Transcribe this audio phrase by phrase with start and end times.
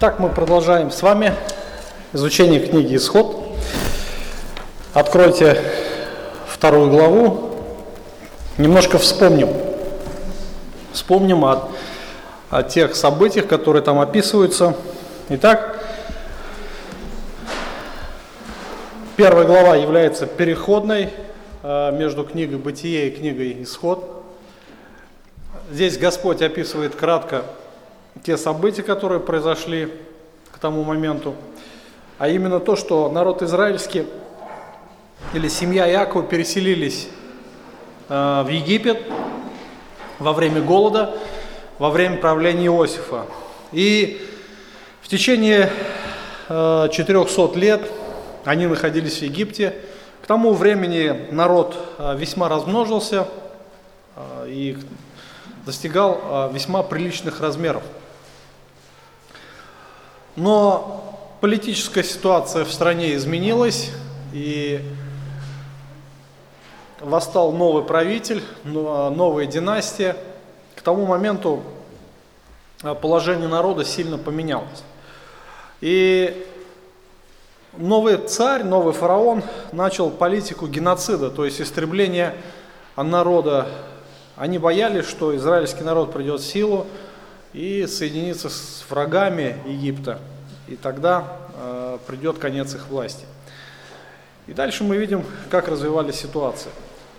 [0.00, 1.34] Так мы продолжаем с вами
[2.14, 3.54] изучение книги «Исход».
[4.94, 5.62] Откройте
[6.48, 7.50] вторую главу.
[8.56, 9.50] Немножко вспомним.
[10.94, 11.68] Вспомним о,
[12.48, 14.74] о тех событиях, которые там описываются.
[15.28, 15.84] Итак,
[19.18, 21.10] первая глава является переходной
[21.62, 24.24] э, между книгой «Бытие» и книгой «Исход».
[25.70, 27.44] Здесь Господь описывает кратко
[28.22, 29.92] те события, которые произошли
[30.52, 31.34] к тому моменту,
[32.18, 34.06] а именно то, что народ израильский
[35.32, 37.08] или семья Иакова переселились
[38.08, 39.00] э, в Египет
[40.18, 41.16] во время голода,
[41.78, 43.26] во время правления Иосифа.
[43.72, 44.26] И
[45.00, 45.72] в течение
[46.48, 47.90] э, 400 лет
[48.44, 49.74] они находились в Египте.
[50.22, 53.28] К тому времени народ э, весьма размножился
[54.16, 54.78] э, и
[55.64, 57.82] достигал весьма приличных размеров.
[60.36, 63.90] Но политическая ситуация в стране изменилась,
[64.32, 64.80] и
[67.00, 70.16] восстал новый правитель, новая династия.
[70.76, 71.62] К тому моменту
[73.00, 74.84] положение народа сильно поменялось.
[75.80, 76.46] И
[77.76, 82.34] новый царь, новый фараон начал политику геноцида, то есть истребление
[82.96, 83.68] народа.
[84.36, 86.86] Они боялись, что израильский народ придет в силу,
[87.52, 90.18] и соединиться с врагами Египта,
[90.68, 93.24] и тогда э, придет конец их власти.
[94.46, 96.70] И дальше мы видим, как развивались ситуации.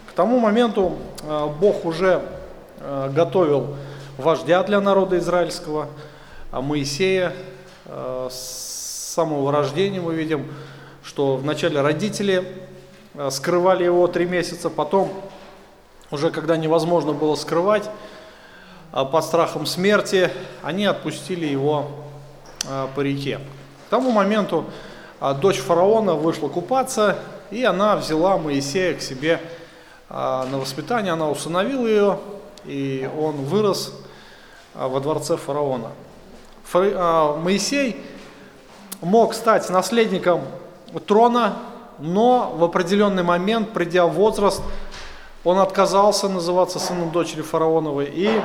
[0.09, 2.21] К тому моменту э, Бог уже
[2.79, 3.75] э, готовил
[4.17, 5.87] вождя для народа израильского,
[6.51, 7.33] а Моисея.
[7.85, 10.47] Э, с самого рождения мы видим,
[11.03, 12.45] что вначале родители
[13.13, 15.11] э, скрывали его три месяца, потом,
[16.11, 17.89] уже когда невозможно было скрывать,
[18.91, 20.31] под страхом смерти,
[20.63, 21.87] они отпустили его
[22.67, 23.39] а, по реке.
[23.87, 24.65] К тому моменту
[25.19, 27.17] а, дочь фараона вышла купаться,
[27.51, 29.41] и она взяла Моисея к себе
[30.09, 32.19] на воспитание, она усыновила ее,
[32.65, 33.93] и он вырос
[34.73, 35.91] во дворце фараона.
[36.73, 37.95] Моисей
[39.01, 40.41] мог стать наследником
[41.07, 41.59] трона,
[41.99, 44.61] но в определенный момент, придя в возраст,
[45.43, 48.41] он отказался называться сыном дочери фараоновой и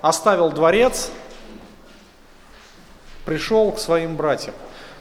[0.00, 1.10] оставил дворец,
[3.24, 4.54] пришел к своим братьям.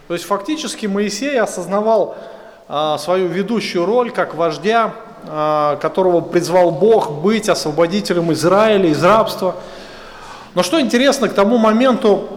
[0.07, 2.17] То есть фактически Моисей осознавал
[2.67, 4.93] а, свою ведущую роль как вождя,
[5.25, 9.55] а, которого призвал Бог быть освободителем Израиля из рабства.
[10.53, 12.29] Но что интересно, к тому моменту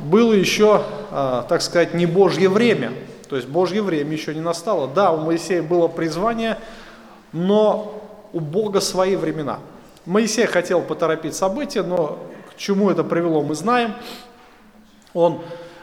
[0.00, 2.92] было еще, а, так сказать, не Божье время.
[3.28, 4.88] То есть Божье время еще не настало.
[4.88, 6.58] Да, у Моисея было призвание,
[7.32, 9.58] но у Бога свои времена.
[10.06, 12.18] Моисей хотел поторопить события, но
[12.50, 13.94] к чему это привело, мы знаем.
[15.12, 15.40] Он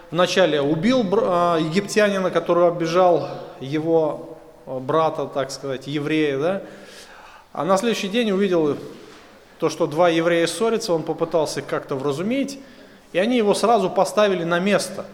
[0.09, 3.29] вначале убил а, египтянина, который обижал
[3.59, 6.61] его а, брата, так сказать, еврея, да?
[7.53, 8.77] а на следующий день увидел
[9.59, 12.59] то, что два еврея ссорятся, он попытался как-то вразумить,
[13.13, 15.05] и они его сразу поставили на место.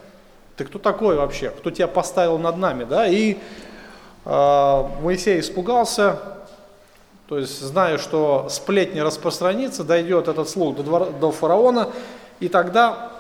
[0.56, 1.50] Ты кто такой вообще?
[1.50, 2.84] Кто тебя поставил над нами?
[2.84, 3.08] Да?
[3.08, 3.38] И
[4.26, 6.20] э, Моисей испугался,
[7.28, 11.90] то есть, зная, что сплетни распространится, дойдет этот слух до, двора, до фараона,
[12.40, 13.14] и тогда,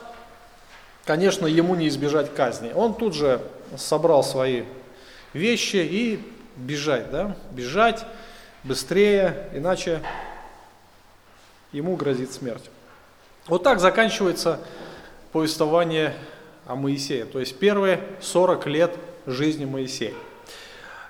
[1.06, 2.72] конечно, ему не избежать казни.
[2.74, 3.42] Он тут же
[3.78, 4.64] собрал свои
[5.34, 6.20] вещи и
[6.56, 8.06] бежать, да, бежать
[8.64, 10.02] быстрее, иначе
[11.72, 12.70] ему грозит смерть.
[13.48, 14.60] Вот так заканчивается
[15.32, 16.14] повествование
[16.66, 20.14] о Моисее, то есть первые 40 лет жизни Моисея.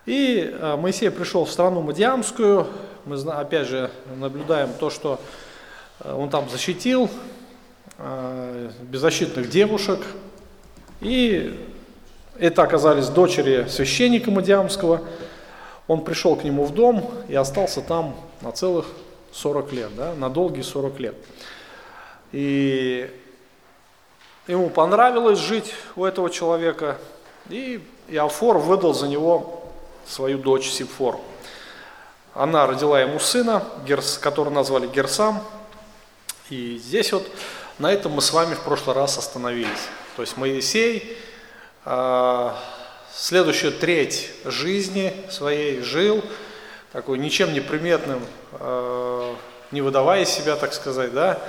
[0.05, 2.67] И э, Моисей пришел в страну Мадиамскую,
[3.05, 5.17] мы опять же наблюдаем то, что
[6.01, 7.09] э, он там защитил
[7.97, 10.01] э, беззащитных девушек,
[10.99, 11.57] и
[12.37, 15.03] это оказались дочери священника Мадиамского.
[15.87, 18.87] Он пришел к нему в дом и остался там на целых
[19.31, 21.15] 40 лет, да, на долгие 40 лет.
[22.33, 23.09] И
[24.47, 26.97] ему понравилось жить у этого человека,
[27.49, 29.62] и Иофор выдал за него
[30.07, 31.19] свою дочь Сипфор.
[32.33, 33.63] Она родила ему сына,
[34.19, 35.43] который назвали Герсам.
[36.49, 37.27] И здесь вот
[37.79, 39.87] на этом мы с вами в прошлый раз остановились.
[40.15, 41.17] То есть Моисей
[41.85, 42.51] э,
[43.13, 46.23] следующую треть жизни своей жил
[46.91, 48.23] такой ничем не приметным,
[48.53, 49.35] э,
[49.71, 51.39] не выдавая себя, так сказать, да,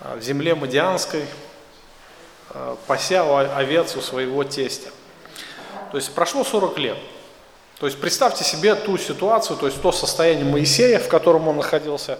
[0.00, 1.24] в земле Мадианской,
[2.52, 3.22] э, пася
[3.56, 4.90] овец у своего тестя.
[5.90, 6.98] То есть прошло 40 лет.
[7.80, 12.18] То есть представьте себе ту ситуацию, то есть то состояние Моисея, в котором он находился.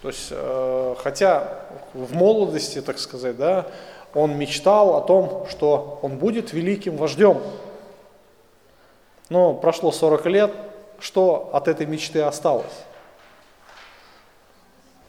[0.00, 1.60] То есть, э, хотя
[1.92, 3.66] в молодости, так сказать, да,
[4.14, 7.42] он мечтал о том, что он будет великим вождем.
[9.28, 10.52] Но прошло 40 лет,
[10.98, 12.64] что от этой мечты осталось?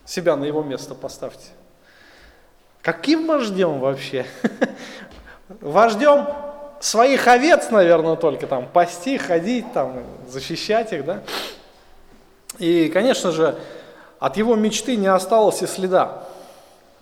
[0.06, 1.48] Себя на его место поставьте.
[2.82, 4.26] Каким вождем вообще?
[5.62, 6.28] Вождем
[6.80, 11.24] своих овец, наверное, только там пасти, ходить, там, защищать их, да?
[12.60, 13.58] И, конечно же,
[14.20, 16.24] от его мечты не осталось и следа.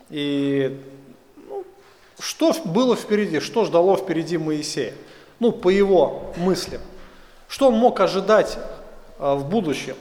[0.09, 0.81] И
[1.47, 1.63] ну,
[2.19, 4.93] что было впереди, что ждало впереди Моисея?
[5.39, 6.81] Ну, по его мыслям.
[7.47, 8.57] Что он мог ожидать
[9.19, 9.95] а, в будущем?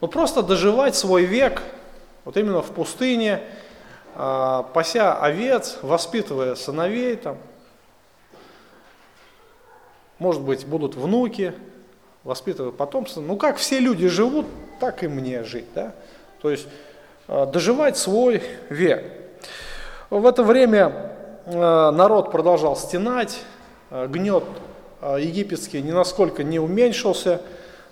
[0.00, 1.62] Ну, просто доживать свой век,
[2.24, 3.40] вот именно в пустыне,
[4.14, 7.38] а, пася овец, воспитывая сыновей, там,
[10.18, 11.54] может быть, будут внуки,
[12.22, 13.20] воспитывая потомство.
[13.20, 14.46] Ну, как все люди живут,
[14.80, 15.94] так и мне жить, да?
[16.40, 16.66] То есть
[17.28, 19.04] а, доживать свой век.
[20.10, 21.12] В это время
[21.46, 23.40] народ продолжал стенать,
[23.90, 24.44] гнет
[25.02, 27.40] египетский ни насколько не уменьшился.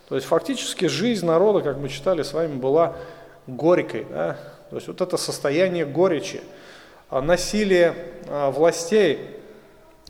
[0.09, 2.95] То есть фактически жизнь народа, как мы читали с вами, была
[3.47, 4.07] горькой.
[4.09, 4.39] Да?
[4.71, 6.43] То есть вот это состояние горечи,
[7.11, 7.95] насилие
[8.29, 9.21] властей,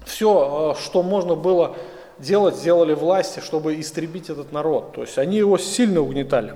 [0.04, 1.76] все, что можно было
[2.22, 4.92] делать, сделали власти, чтобы истребить этот народ.
[4.94, 6.54] То есть они его сильно угнетали.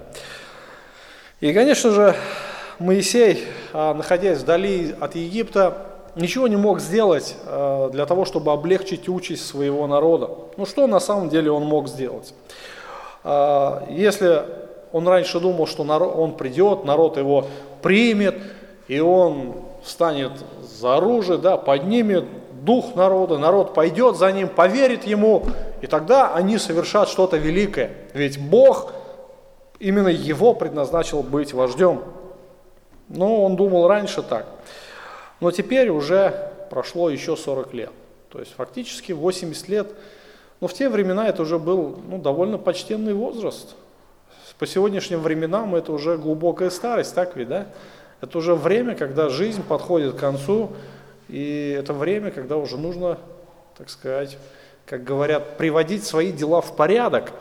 [1.41, 2.15] И, конечно же,
[2.79, 7.37] Моисей, находясь вдали от Египта, ничего не мог сделать
[7.93, 10.31] для того, чтобы облегчить участь своего народа.
[10.57, 12.33] Ну что на самом деле он мог сделать?
[13.25, 14.43] Если
[14.93, 17.47] он раньше думал, что он придет, народ его
[17.83, 18.37] примет,
[18.89, 20.33] и он станет
[20.63, 22.25] за оружие, да, поднимет
[22.67, 25.47] дух народа, народ пойдет за ним, поверит ему,
[25.81, 27.93] и тогда они совершат что-то великое.
[28.13, 28.93] Ведь Бог
[29.79, 32.03] именно его предназначил быть вождем.
[33.09, 34.47] Но он думал раньше так.
[35.41, 37.93] Но теперь уже прошло еще 40 лет.
[38.31, 39.89] То есть фактически 80 лет.
[40.61, 43.77] Но в те времена это уже был ну, довольно почтенный возраст.
[44.59, 47.67] По сегодняшним временам это уже глубокая старость, так ведь, да?
[48.23, 50.71] Это уже время, когда жизнь подходит к концу,
[51.29, 53.19] и это время, когда уже нужно,
[53.77, 54.39] так сказать,
[54.85, 57.33] как говорят, приводить свои дела в порядок.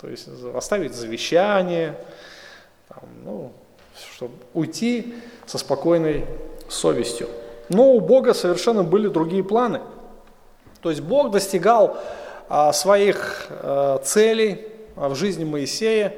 [0.00, 1.98] То есть оставить завещание,
[2.88, 3.52] там, ну,
[4.14, 5.14] чтобы уйти
[5.46, 6.26] со спокойной
[6.68, 7.28] совестью.
[7.68, 9.80] Но у Бога совершенно были другие планы.
[10.80, 11.98] То есть Бог достигал
[12.48, 16.14] а, своих а, целей, в жизни Моисея,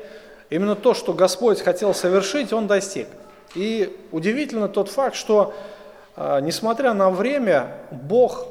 [0.49, 3.09] именно то, что Господь хотел совершить, он достиг.
[3.55, 5.80] И удивительно тот факт, что а,
[6.17, 8.47] несмотря на время, Бог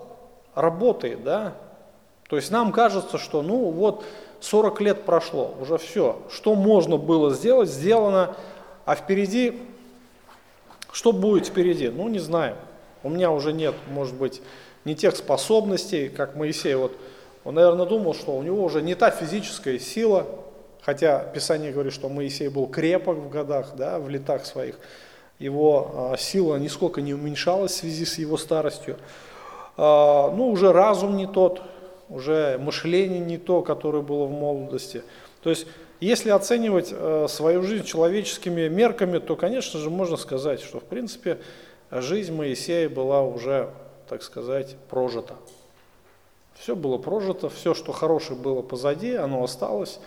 [0.56, 1.54] работает, да,
[2.30, 4.06] то есть нам кажется, что ну вот
[4.42, 8.36] 40 лет прошло, уже все, что можно было сделать, сделано,
[8.86, 9.60] а впереди,
[10.92, 12.56] что будет впереди, ну не знаю,
[13.04, 14.42] у меня уже нет, может быть,
[14.86, 16.96] не тех способностей, как Моисей, вот
[17.44, 20.28] он, наверное, думал, что у него уже не та физическая сила,
[20.82, 24.76] хотя Писание говорит, что Моисей был крепок в годах, да, в летах своих.
[25.40, 28.98] Его а, сила нисколько не уменьшалась в связи с его старостью.
[29.78, 31.62] А, ну, уже разум не тот,
[32.10, 35.02] уже мышление не то, которое было в молодости.
[35.42, 35.66] То есть,
[36.02, 41.40] если оценивать а, свою жизнь человеческими мерками, то, конечно же, можно сказать, что, в принципе,
[41.90, 43.70] жизнь Моисея была уже,
[44.10, 45.36] так сказать, прожита.
[46.60, 50.02] Все было прожито, все, что хорошее было позади, оно осталось,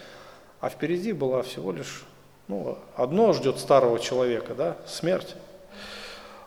[0.61, 2.05] а впереди была всего лишь,
[2.53, 5.35] ну, одно ждет старого человека, да, смерть.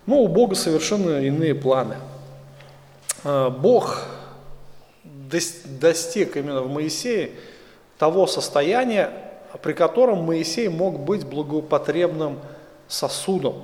[0.06, 1.96] Но у Бога совершенно иные планы.
[3.24, 4.06] А, Бог
[5.04, 7.32] достиг именно в Моисее
[7.98, 9.10] того состояния,
[9.64, 12.40] при котором Моисей мог быть благопотребным
[12.88, 13.64] сосудом.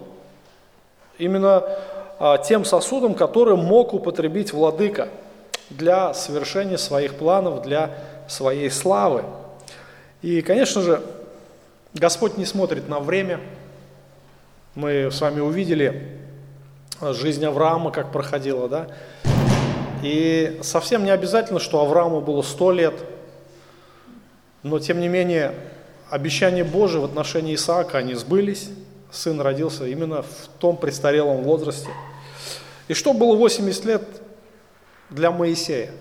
[1.19, 1.63] Именно
[2.17, 5.09] а, тем сосудом, который мог употребить владыка–
[5.71, 7.91] для совершения своих планов, для
[8.27, 9.23] своей славы.
[10.21, 11.01] И, конечно же,
[11.93, 13.41] Господь не смотрит на время.
[14.75, 16.17] Мы с вами увидели
[17.01, 18.87] жизнь Авраама, как проходила, да?
[20.01, 22.93] И совсем не обязательно, что Аврааму было сто лет,
[24.63, 25.53] но тем не менее
[26.09, 28.69] обещания Божии в отношении Исаака, они сбылись.
[29.11, 31.89] Сын родился именно в том престарелом возрасте.
[32.87, 34.03] И что было 80 лет
[35.09, 35.91] для Моисея?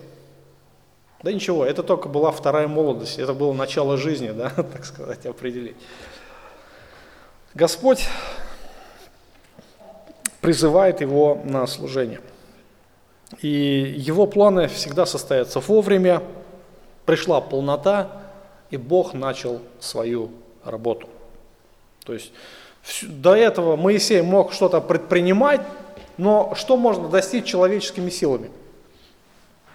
[1.23, 5.75] Да ничего, это только была вторая молодость, это было начало жизни, да, так сказать, определить.
[7.53, 8.07] Господь
[10.41, 12.21] призывает его на служение.
[13.41, 13.47] И
[13.97, 16.23] его планы всегда состоятся вовремя,
[17.05, 18.21] пришла полнота,
[18.71, 20.31] и Бог начал свою
[20.63, 21.07] работу.
[22.03, 22.33] То есть
[23.03, 25.61] до этого Моисей мог что-то предпринимать,
[26.17, 28.51] Но что можно достичь человеческими силами?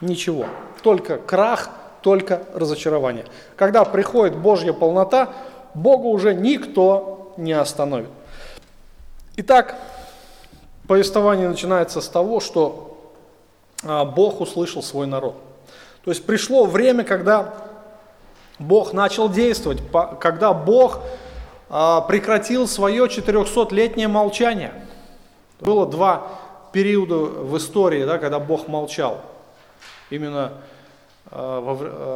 [0.00, 0.46] Ничего.
[0.82, 1.70] Только крах,
[2.02, 3.24] только разочарование.
[3.56, 5.30] Когда приходит Божья полнота,
[5.74, 8.08] Бога уже никто не остановит.
[9.36, 9.76] Итак,
[10.86, 13.12] повествование начинается с того, что
[13.84, 15.34] а, Бог услышал свой народ.
[16.04, 17.54] То есть пришло время, когда
[18.58, 19.82] Бог начал действовать,
[20.20, 21.00] когда Бог
[21.68, 24.72] а, прекратил свое 400-летнее молчание.
[25.60, 26.28] Было два
[26.72, 29.20] периода в истории, да, когда Бог молчал.
[30.10, 30.52] Именно
[31.30, 31.60] а,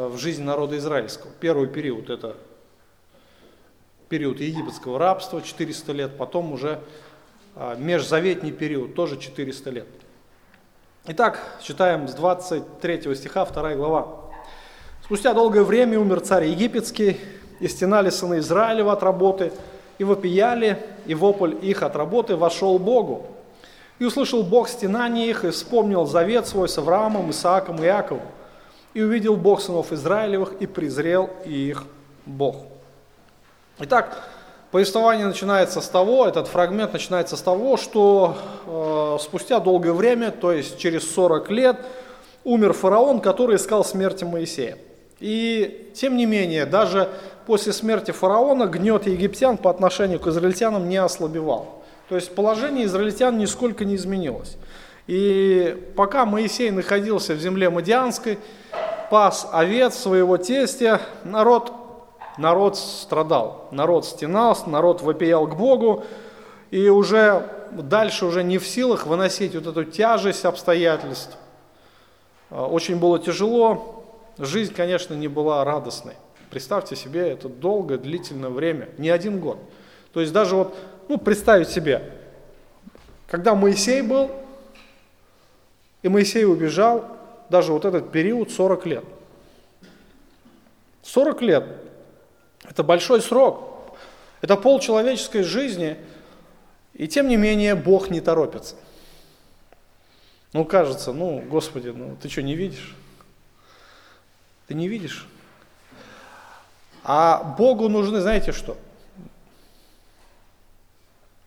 [0.08, 1.32] в жизни народа израильского.
[1.40, 2.36] Первый период– это
[4.08, 6.80] период египетского рабства, 400 лет, потом уже
[7.56, 9.88] а, межзаветний период, тоже 400 лет.
[11.06, 14.08] Итак, читаем с 23 стиха, 2 глава.
[15.04, 17.18] «Спустя долгое время умер царь египетский,
[17.58, 19.52] и стенали сыны Израилева от работы,
[19.98, 23.26] и вопияли, и вопль их от работы вошел Богу.
[24.00, 28.26] И услышал Бог стенание их, и вспомнил завет свой с Авраамом, Исааком и Иаковом.
[28.94, 31.84] И увидел Бог сынов Израилевых, и презрел их
[32.26, 32.56] Бог».
[33.78, 34.24] Итак,
[34.70, 40.52] Повествование начинается с того, этот фрагмент начинается с того, что э, спустя долгое время, то
[40.52, 41.76] есть через 40 лет,
[42.44, 44.78] умер фараон, который искал смерти Моисея.
[45.18, 47.08] И тем не менее, даже
[47.46, 51.79] после смерти фараона гнет египтян по отношению к израильтянам не ослабевал.
[52.10, 54.56] То есть положение израильтян нисколько не изменилось.
[55.06, 58.38] И пока Моисей находился в земле Мадианской,
[59.10, 61.72] пас овец своего тестя, народ
[62.36, 66.04] народ страдал, народ стенался, народ вопиял к Богу,
[66.72, 71.36] и уже дальше уже не в силах выносить вот эту тяжесть обстоятельств.
[72.50, 74.04] А, очень было тяжело,
[74.36, 76.14] жизнь, конечно, не была радостной.
[76.50, 79.58] Представьте себе, это долгое, длительное время, не один год.
[80.12, 80.74] То есть даже вот,
[81.10, 82.08] ну, представить себе,
[83.26, 84.30] когда Моисей был,
[86.02, 87.04] и Моисей убежал,
[87.48, 89.04] даже вот этот период 40 лет.
[91.02, 91.64] 40 лет
[92.62, 93.96] это большой срок.
[94.40, 95.96] Это пол человеческой жизни.
[96.94, 98.76] И тем не менее Бог не торопится.
[100.52, 102.94] Ну, кажется, ну, Господи, ну ты что, не видишь?
[104.68, 105.26] Ты не видишь?
[107.02, 108.76] А Богу нужны, знаете что?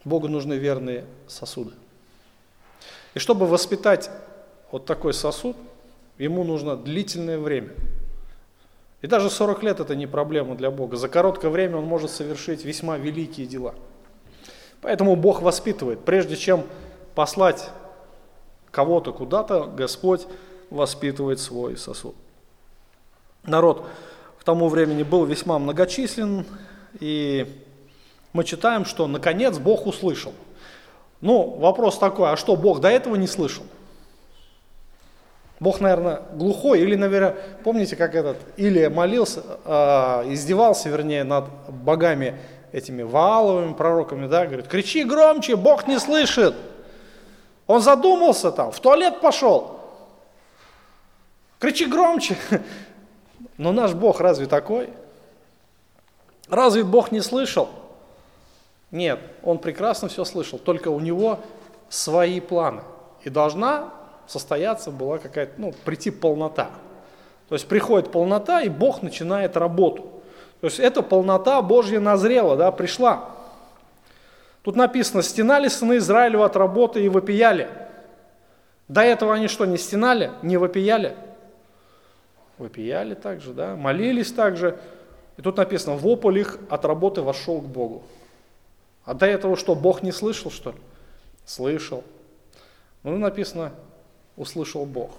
[0.05, 1.74] Богу нужны верные сосуды.
[3.13, 4.10] И чтобы воспитать
[4.72, 5.55] вот такой сосуд,
[6.17, 7.69] ему нужно длительное время–
[9.03, 10.95] и даже 40 лет это не проблема для Бога.
[10.95, 13.75] За короткое время Он может совершить весьма великие дела.
[14.81, 16.05] Поэтому Бог воспитывает.
[16.05, 16.63] Прежде чем
[17.13, 17.69] послать
[18.72, 20.25] кого-то куда-то, Господь
[20.69, 22.15] воспитывает свой сосуд.
[23.43, 23.86] Народ
[24.39, 26.45] к тому времени был весьма многочислен,
[27.01, 27.62] и
[28.33, 30.33] мы читаем, что наконец Бог услышал.
[31.21, 33.63] Ну, вопрос такой, а что, Бог до этого не слышал?
[35.59, 42.37] Бог, наверное, глухой, или, наверное, помните, как этот Илия молился, э, издевался, вернее, над богами
[42.73, 46.55] этими Вааловыми пророками, да, говорит, кричи громче, Бог не слышит.
[47.67, 49.79] Он задумался там, в туалет пошел.
[51.59, 52.35] Кричи громче.
[53.57, 54.89] Но наш Бог разве такой?
[56.49, 57.69] Разве Бог не слышал?
[58.93, 61.39] Нет, Он прекрасно все слышал, только у Него
[61.89, 62.83] свои планы.
[63.23, 63.91] И должна
[64.27, 66.69] состояться была какая-то, ну, прийти полнота.
[67.50, 70.21] То есть приходит полнота, и Бог начинает работу.
[70.62, 73.31] То есть эта полнота Божья назрела, да, пришла.
[74.62, 77.69] Тут написано, стенали сыны Израилева от работы и вопияли.
[78.88, 81.15] До этого они что, не стенали, не вопияли?
[82.59, 84.77] Вопияли также, да, молились также.
[85.38, 88.03] И тут написано, вопль их от работы вошел к Богу.
[89.05, 90.77] А до этого что, Бог не слышал, что ли?
[91.45, 92.03] Слышал.
[93.03, 93.74] Ну, написано,
[94.38, 95.12] услышал Бог.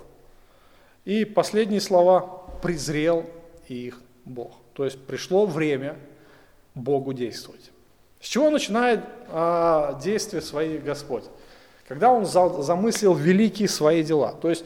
[1.04, 2.20] И последние слова
[2.62, 3.26] «презрел
[3.68, 4.52] их Бог».
[4.72, 5.96] То есть пришло время
[6.74, 7.70] Богу действовать.
[8.20, 11.24] С чего начинает а, действие своих Господь?
[11.86, 14.32] Когда Он за, замыслил великие свои дела.
[14.40, 14.64] То есть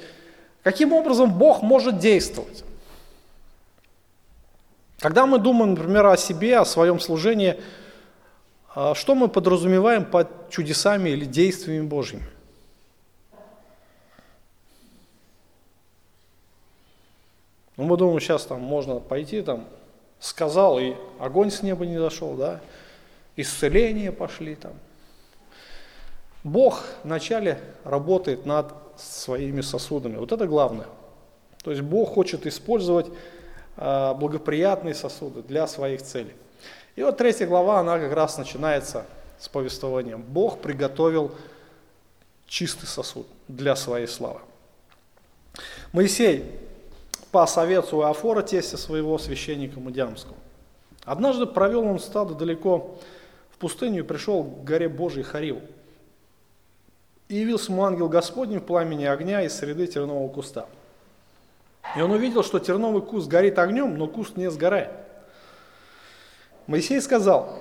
[0.62, 2.62] каким образом Бог может действовать?
[5.00, 7.60] Когда мы думаем, например, о себе, о своем служении,
[8.94, 12.24] что мы подразумеваем под чудесами или действиями Божьими?
[17.76, 19.64] Ну, мы думаем, сейчас там можно пойти, там,
[20.18, 22.60] сказал, и огонь с неба не зашел, да,
[23.36, 24.72] исцеления пошли там.
[26.42, 30.16] Бог вначале работает над своими сосудами.
[30.16, 30.86] Вот это главное.
[31.62, 33.06] То есть Бог хочет использовать
[33.76, 36.34] э, благоприятные сосуды для своих целей.
[36.98, 39.06] И вот третья глава, она как раз начинается
[39.38, 40.20] с повествованием.
[40.20, 41.30] Бог приготовил
[42.48, 44.40] чистый сосуд для своей славы.
[45.92, 46.58] Моисей
[47.30, 50.34] пас овец у Афора, тестя своего священника Мадиамского.
[51.04, 52.98] Однажды провел он стадо далеко
[53.52, 55.60] в пустыню и пришел к горе Божией Хариву.
[57.28, 60.66] И явился ему ангел Господень в пламени огня из среды тернового куста.
[61.96, 64.90] И он увидел, что терновый куст горит огнем, но куст не сгорает.
[66.68, 67.58] Моисей сказал,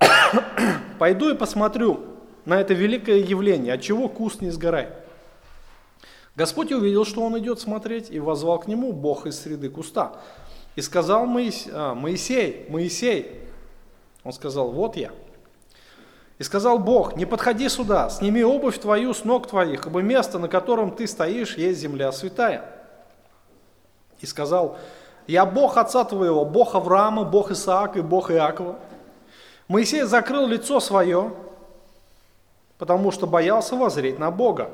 [0.98, 2.00] пойду и посмотрю
[2.44, 4.92] на это великое явление, от чего куст не сгорает.
[6.34, 10.16] Господь увидел, что он идет смотреть, и возвал к нему Бог из среды куста.
[10.74, 13.40] И сказал Моисей, а, Моисей, Моисей,
[14.24, 15.12] он сказал, вот я.
[16.40, 20.48] И сказал Бог, не подходи сюда, сними обувь твою с ног твоих, ибо место, на
[20.48, 22.68] котором ты стоишь, есть земля святая.
[24.18, 24.76] И сказал,
[25.26, 28.76] я Бог отца твоего, Бог Авраама, Бог Исаака и Бог Иакова.
[29.68, 31.32] Моисей закрыл лицо свое,
[32.78, 34.70] потому что боялся возреть на Бога.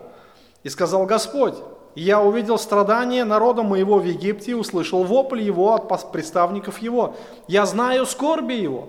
[0.62, 1.54] И сказал Господь,
[1.95, 7.16] я увидел страдания народа моего в Египте и услышал вопль его от представников его.
[7.49, 8.88] Я знаю скорби его.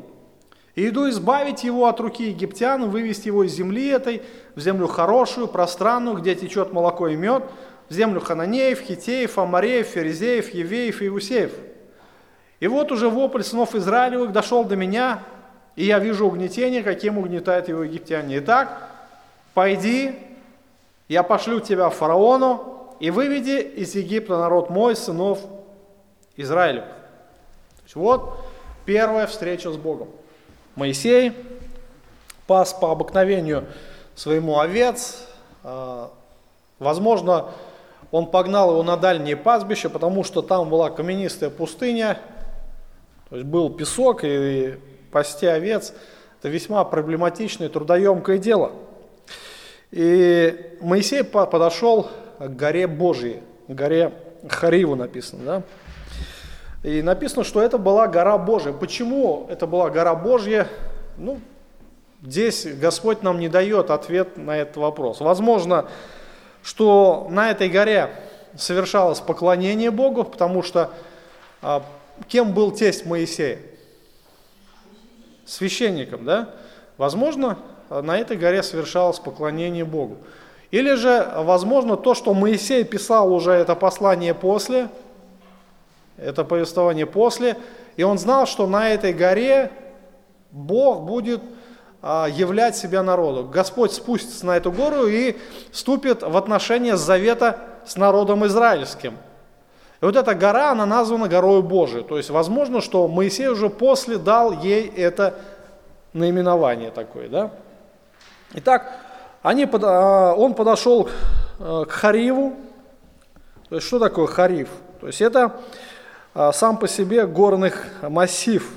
[0.75, 4.21] И иду избавить его от руки египтян, вывести его из земли этой,
[4.55, 7.43] в землю хорошую, пространную, где течет молоко и мед,
[7.91, 11.51] в землю Хананеев, Хитеев, Амареев, Ферезеев, Евеев и Иусеев.
[12.61, 15.23] И вот уже вопль сынов Израилевых дошел до меня,
[15.75, 18.37] и я вижу угнетение, каким угнетают его египтяне.
[18.37, 18.87] Итак,
[19.53, 20.15] пойди,
[21.09, 25.41] я пошлю тебя фараону, и выведи из Египта народ мой, сынов
[26.37, 26.85] Израилев.
[26.85, 28.39] То есть вот
[28.85, 30.07] первая встреча с Богом.
[30.75, 31.33] Моисей
[32.47, 33.65] пас по обыкновению
[34.15, 35.27] своему овец.
[35.65, 36.09] А,
[36.79, 37.51] возможно,
[38.11, 42.19] он погнал его на дальние пастбища, потому что там была каменистая пустыня,
[43.29, 44.75] то есть был песок, и
[45.11, 45.93] пасти овец–
[46.39, 48.71] это весьма проблематичное, трудоемкое дело.
[49.91, 54.11] И Моисей подошел к горе Божьей, к горе
[54.49, 55.63] Хариву написано, да?
[56.83, 58.71] И написано, что это была гора Божья.
[58.71, 60.67] Почему это была гора Божья?
[61.17, 61.39] Ну,
[62.23, 65.19] здесь Господь нам не дает ответ на этот вопрос.
[65.19, 65.85] Возможно,
[66.63, 68.09] что на этой горе
[68.55, 70.91] совершалось поклонение Богу, потому что
[71.61, 71.83] а,
[72.27, 73.59] кем был тесть Моисея?
[75.45, 76.49] Священником, да?
[76.97, 77.57] Возможно,
[77.89, 80.17] на этой горе совершалось поклонение Богу.
[80.71, 84.87] Или же, возможно, то, что Моисей писал уже это послание после,
[86.17, 87.57] это повествование после,
[87.97, 89.71] и он знал, что на этой горе
[90.51, 91.41] Бог будет
[92.01, 93.47] являть себя народу.
[93.47, 95.37] Господь спустится на эту гору и
[95.71, 99.17] вступит в отношения завета с народом израильским.
[100.01, 102.03] И вот эта гора, она названа горой Божией.
[102.03, 105.35] То есть возможно, что Моисей уже после дал ей это
[106.13, 107.29] наименование такое.
[107.29, 107.51] Да?
[108.53, 108.97] Итак,
[109.43, 111.09] они, а, он подошел
[111.59, 112.55] к Хариву.
[113.69, 114.69] То есть что такое Харив?
[114.99, 115.55] То есть это
[116.33, 118.67] а, сам по себе горных массив,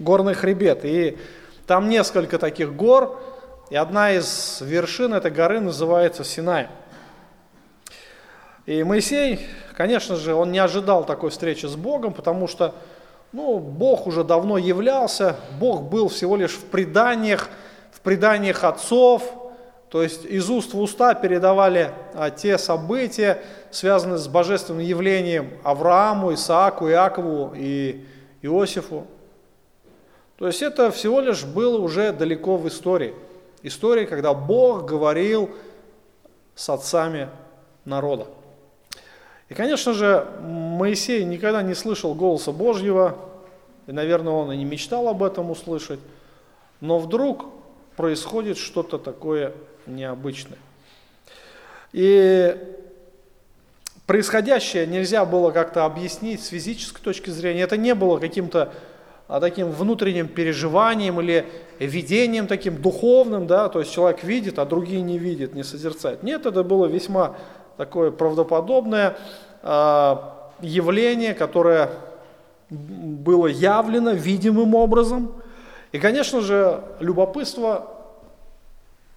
[0.00, 0.84] горный хребет.
[0.84, 1.16] И
[1.66, 3.20] там несколько таких гор,
[3.70, 6.68] и одна из вершин этой горы называется Синай.
[8.66, 9.40] И Моисей,
[9.76, 12.74] конечно же, он не ожидал такой встречи с Богом, потому что
[13.32, 17.48] ну, Бог уже давно являлся, Бог был всего лишь в преданиях,
[17.92, 19.22] в преданиях отцов,
[19.90, 26.34] то есть из уст в уста передавали а, те события, связанные с божественным явлением Аврааму,
[26.34, 28.06] Исааку, Иакову и
[28.42, 29.06] Иосифу.
[30.44, 33.14] То есть это всего лишь было уже далеко в истории.
[33.62, 35.48] История, когда Бог говорил
[36.54, 37.30] с отцами
[37.86, 38.26] народа.
[39.48, 43.16] И, конечно же, Моисей никогда не слышал голоса Божьего,
[43.86, 46.00] и, наверное, он и не мечтал об этом услышать,
[46.82, 47.46] но вдруг
[47.96, 49.54] происходит что-то такое
[49.86, 50.58] необычное.
[51.94, 52.54] И
[54.06, 57.62] происходящее нельзя было как-то объяснить с физической точки зрения.
[57.62, 58.74] Это не было каким-то
[59.28, 61.46] таким внутренним переживанием или
[61.78, 66.22] видением таким духовным, да, то есть человек видит, а другие не видят, не созерцают.
[66.22, 67.36] Нет, это было весьма
[67.76, 69.16] такое правдоподобное
[69.62, 70.16] э,
[70.60, 71.90] явление, которое
[72.70, 75.32] было явлено видимым образом.
[75.92, 77.90] И, конечно же, любопытство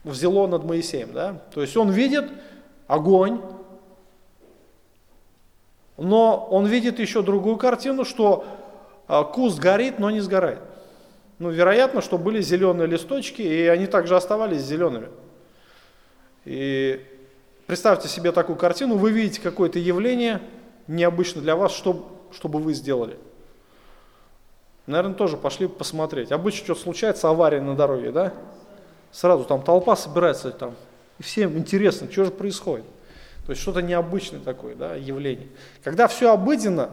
[0.04, 1.12] взяло над Моисеем.
[1.14, 1.42] Да?
[1.54, 2.30] То есть он видит
[2.88, 3.42] огонь,
[5.98, 8.57] но он видит еще другую картину, что а,
[9.08, 10.60] куст горит, но не сгорает.
[11.40, 15.10] Ну, вероятно, что были зеленые листочки, и они также оставались зелеными.
[16.46, 17.06] И
[17.68, 20.42] представьте себе такую картину, вы видите какое-то явление
[20.88, 23.18] необычно для вас, что, что бы вы сделали?
[24.88, 26.32] Наверное, тоже пошли посмотреть.
[26.32, 28.34] Обычно что случается, авария на дороге, да?
[29.12, 30.76] Сразу там толпа собирается, там
[31.20, 32.86] И всем интересно, что же происходит.
[33.46, 35.48] То есть что-то необычное такое да, явление.
[35.84, 36.90] Когда все обыденно,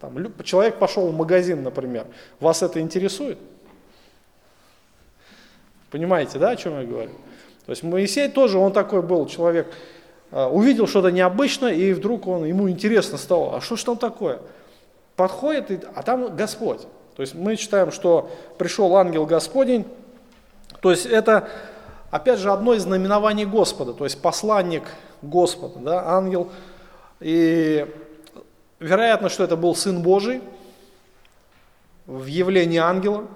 [0.00, 2.06] там, человек пошел в магазин, например,
[2.40, 3.38] вас это интересует?
[5.90, 7.10] Понимаете, да, о чем я говорю?
[7.66, 9.72] То есть Моисей тоже, он такой был человек,
[10.30, 14.40] а, увидел что-то необычное, и вдруг он, ему интересно стало, а что ж там такое?
[15.16, 16.82] Подходит, и, а там Господь.
[17.16, 19.86] То есть мы читаем, что пришел ангел Господень,
[20.80, 21.48] то есть это,
[22.10, 24.84] опять же, одно из знаменований Господа, то есть посланник
[25.22, 26.50] Господа, да, ангел.
[27.20, 27.86] И
[28.80, 30.40] вероятно, что это был Сын Божий
[32.06, 33.26] в явлении ангела.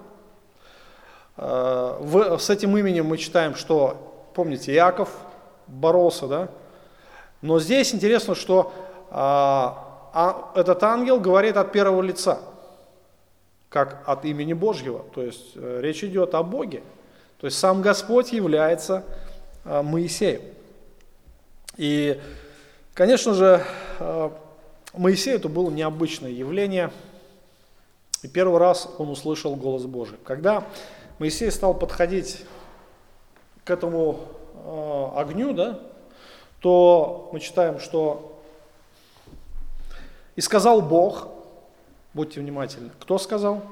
[1.36, 5.08] В, с этим именем мы читаем, что, помните, Иаков
[5.66, 6.48] боролся, да?
[7.40, 8.72] Но здесь интересно, что
[9.10, 12.38] а, а, этот ангел говорит от первого лица,
[13.68, 15.04] как от имени Божьего.
[15.14, 16.82] То есть э, речь идет о Боге.
[17.40, 19.04] То есть сам Господь является
[19.64, 20.42] а, Моисеем.
[21.76, 22.20] И,
[22.94, 23.64] конечно же,
[23.98, 24.30] э,
[24.92, 26.90] Моисею это было необычное явление.
[28.22, 30.18] И первый раз он услышал голос Божий.
[30.24, 30.64] Когда
[31.18, 32.44] Моисей стал подходить
[33.64, 34.20] к этому
[34.54, 35.78] э, огню, да,
[36.60, 38.40] то мы читаем, что
[40.36, 41.28] «И сказал Бог»,
[42.14, 43.62] будьте внимательны, кто сказал?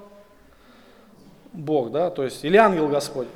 [1.53, 3.31] Бог, да, то есть, или ангел Господень.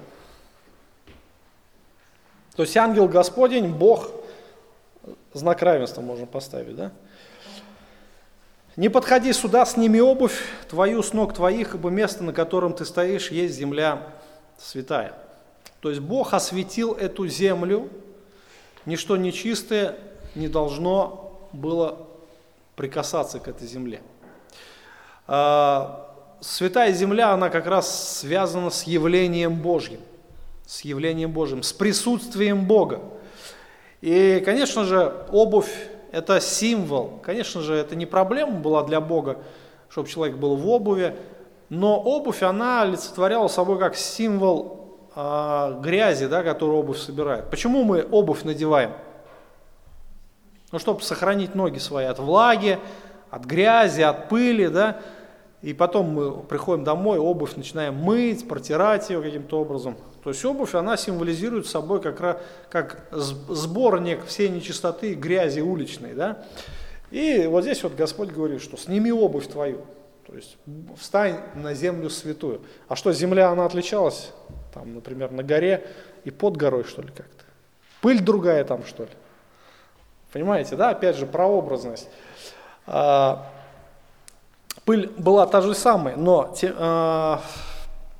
[2.56, 4.10] То есть ангел Господень, Бог,
[5.32, 6.92] знак равенства можно поставить, да?
[8.76, 13.30] Не подходи сюда, сними обувь твою с ног твоих, ибо место, на котором ты стоишь,
[13.30, 14.14] есть земля
[14.58, 15.14] святая.
[15.80, 17.90] То есть Бог осветил эту землю
[18.86, 19.96] Ничто нечистое
[20.34, 22.06] не должно было
[22.76, 24.02] прикасаться к этой земле.
[25.26, 30.00] А, святая земля, она как раз связана с явлением Божьим,
[30.66, 33.00] с явлением Божьим, с присутствием Бога.
[34.02, 35.72] И, конечно же, обувь–
[36.14, 37.18] это символ.
[37.22, 39.38] Конечно же, это не проблема была для Бога,
[39.88, 41.16] чтобы человек был в обуви,
[41.68, 47.50] но обувь, она олицетворяла собой как символ а, грязи, да, которую обувь собирает.
[47.50, 48.92] Почему мы обувь надеваем?
[50.70, 52.78] Ну, чтобы сохранить ноги свои от влаги,
[53.30, 55.00] от грязи, от пыли, да,
[55.64, 59.96] и потом мы приходим домой, обувь начинаем мыть, протирать ее каким-то образом.
[60.22, 66.44] То есть обувь, она символизирует собой как, как сборник всей нечистоты, грязи уличной, да.
[67.10, 69.86] И вот здесь вот Господь говорит, что сними обувь твою,
[70.26, 70.58] то есть
[71.00, 72.60] встань на землю святую.
[72.86, 74.32] А что, земля, она отличалась
[74.74, 75.86] там, например, на горе
[76.24, 77.44] и под горой, что ли, как-то.
[78.02, 79.10] Пыль другая там, что ли.
[80.30, 82.10] Понимаете, да, опять же, прообразность.
[82.86, 83.50] А,
[84.84, 87.42] пыль была та же самая, но те, а,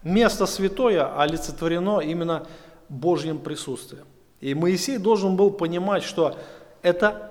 [0.03, 2.46] место святое олицетворено именно
[2.88, 4.05] Божьим присутствием.
[4.40, 6.37] И Моисей должен был понимать, что
[6.83, 7.31] это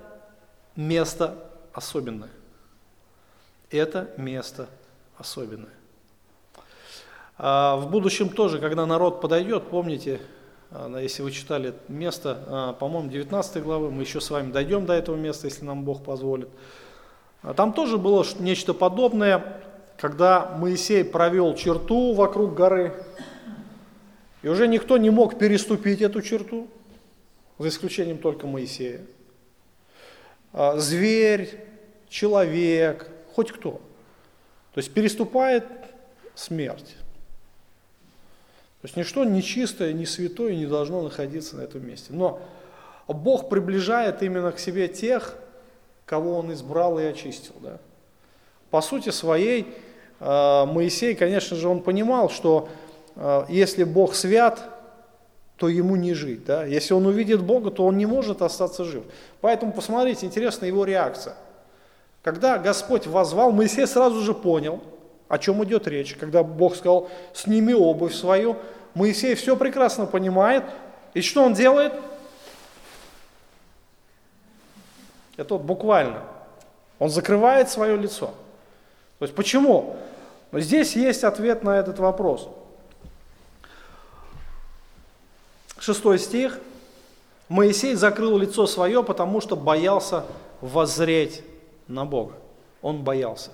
[0.76, 1.36] место
[1.74, 2.30] особенное.
[3.69, 4.67] Это место
[5.17, 5.74] особенное.
[7.38, 10.22] А в будущем тоже, когда народ подойдет, помните,
[10.72, 14.93] а, если вы читали место, а, по-моему, 19 главы, мы еще с вами дойдем до
[14.93, 16.50] этого места, если нам Бог позволит.
[17.56, 19.62] Там тоже было нечто подобное,
[19.97, 22.93] когда Моисей провел черту вокруг горы,
[24.41, 26.67] и уже никто не мог переступить эту черту,
[27.60, 29.01] за исключением только Моисея.
[30.75, 31.65] Зверь,
[32.10, 33.82] человек, хоть кто.
[34.73, 35.65] То есть переступает
[36.36, 36.95] смерть.
[38.82, 42.12] То есть ничто нечистое, не святое не должно находиться на этом месте.
[42.12, 42.41] Но
[43.08, 45.38] Бог приближает именно к себе тех,
[46.05, 47.55] кого Он избрал и очистил.
[47.61, 47.77] Да?
[48.69, 49.73] По сути своей,
[50.19, 52.69] э, Моисей, конечно же, он понимал, что
[53.15, 54.61] э, если Бог свят,
[55.57, 56.45] то ему не жить.
[56.45, 56.65] Да?
[56.65, 59.03] Если он увидит Бога, то он не может остаться жив.
[59.41, 61.35] Поэтому посмотрите, интересна его реакция.
[62.21, 64.81] Когда Господь возвал, Моисей сразу же понял–
[65.33, 66.15] о чем идет речь?
[66.15, 68.57] Когда Бог сказал, сними обувь свою,
[68.93, 70.63] Моисей все прекрасно понимает.
[71.15, 71.93] И что он делает?
[75.38, 76.22] Это вот буквально.
[77.00, 78.28] Он закрывает свое лицо.
[79.19, 79.96] То есть почему?
[80.52, 82.50] Но здесь есть ответ на этот вопрос.
[85.80, 86.60] Шестой стих.
[87.50, 90.24] Моисей закрыл лицо свое, потому что боялся
[90.62, 91.43] воззреть
[91.88, 92.34] на Бога.
[92.82, 93.50] Он боялся.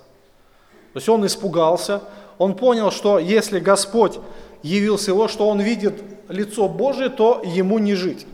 [0.94, 2.02] То есть он испугался,
[2.38, 4.20] он понял, что если Господь
[4.64, 8.26] явился его, что он видит лицо Божие, то ему не жить.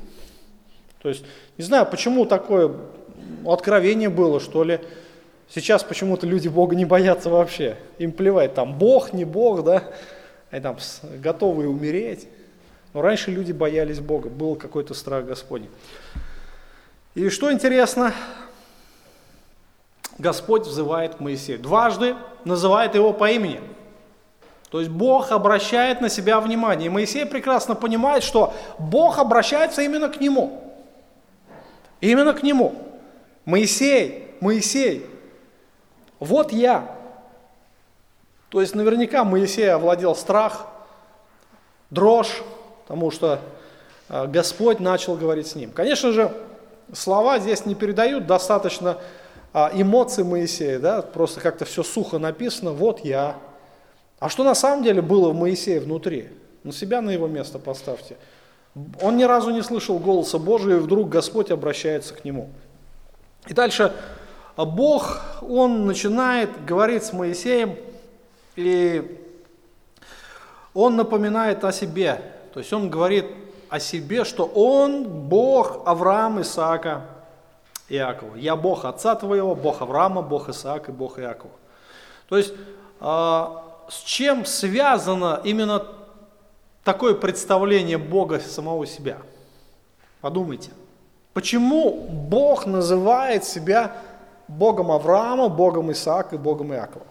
[1.02, 1.24] То есть,
[1.58, 2.74] не знаю, почему такое
[3.46, 4.80] откровение было, что ли.
[5.50, 7.78] Сейчас почему-то люди Бога не боятся вообще.
[7.98, 9.84] Им плевать, там Бог, не Бог, да,
[10.50, 10.78] они там
[11.20, 12.28] готовы умереть.
[12.94, 15.70] Но раньше люди боялись Бога, был какой-то страх Господень.
[17.14, 18.14] И что интересно,
[20.18, 21.60] Господь взывает к Моисею.
[21.60, 23.62] Дважды называет его по имени.
[24.70, 26.88] То есть Бог обращает на себя внимание.
[26.88, 30.62] И Моисей прекрасно понимает, что Бог обращается именно к нему.
[32.02, 32.76] Именно к нему.
[33.46, 35.06] Моисей, Моисей,
[36.20, 36.96] вот я.
[38.50, 40.68] То есть наверняка Моисей овладел страх,
[41.90, 42.42] дрожь,
[42.84, 43.40] потому что
[44.10, 45.72] э, Господь начал говорить с ним.
[45.72, 46.32] Конечно же,
[46.94, 48.98] слова здесь не передают достаточно
[49.54, 53.38] а, эмоций Моисея, да, просто как-то все сухо написано, вот я.
[54.20, 56.30] А что на самом деле было в Моисее внутри?
[56.64, 58.18] На себя на его место поставьте.
[59.02, 62.50] Он ни разу не слышал голоса Божия, и вдруг Господь обращается к нему.
[63.48, 63.94] И дальше
[64.56, 67.76] а Бог, Он начинает говорить с Моисеем,
[68.56, 69.20] и
[70.74, 72.22] Он напоминает о себе.
[72.54, 73.26] То есть Он говорит
[73.70, 77.06] о себе, что Он Бог Авраама, Исаака,
[77.90, 78.36] Иакова.
[78.38, 81.54] Я Бог отца твоего, Бог Авраама, Бог Исаака и Бог Иакова.
[82.30, 82.54] То есть
[83.02, 85.86] а, с чем связано именно
[86.86, 89.18] такое представление Бога самого себя?
[90.22, 90.72] Подумайте.
[91.36, 93.92] Почему Бог называет себя
[94.48, 97.06] Богом Авраама, Богом Исаака и Богом Иакова?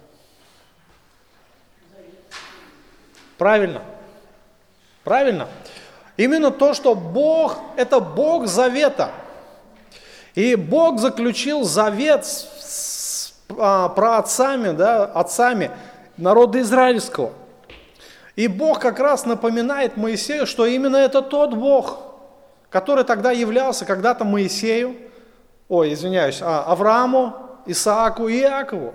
[3.36, 3.82] Правильно.
[5.04, 5.46] Правильно.
[6.16, 9.10] Именно то, что Бог– это Бог завета.
[10.34, 15.70] И Бог заключил завет с, с а, праотцами, да, отцами
[16.16, 17.30] народа израильского.
[18.36, 22.13] И Бог как раз напоминает Моисею, что именно это тот Бог,
[22.74, 24.96] который тогда являлся когда-то Моисею,
[25.68, 28.94] ой, извиняюсь, а, Аврааму, Исааку и Иакову.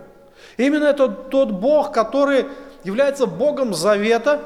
[0.57, 2.47] Именно это тот Бог, который
[2.83, 4.41] является Богом завета,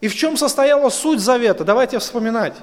[0.00, 1.62] и в чем состояла суть завета?
[1.62, 2.54] Давайте вспоминать.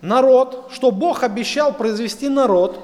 [0.00, 2.80] Народ, что Бог обещал произвести народ,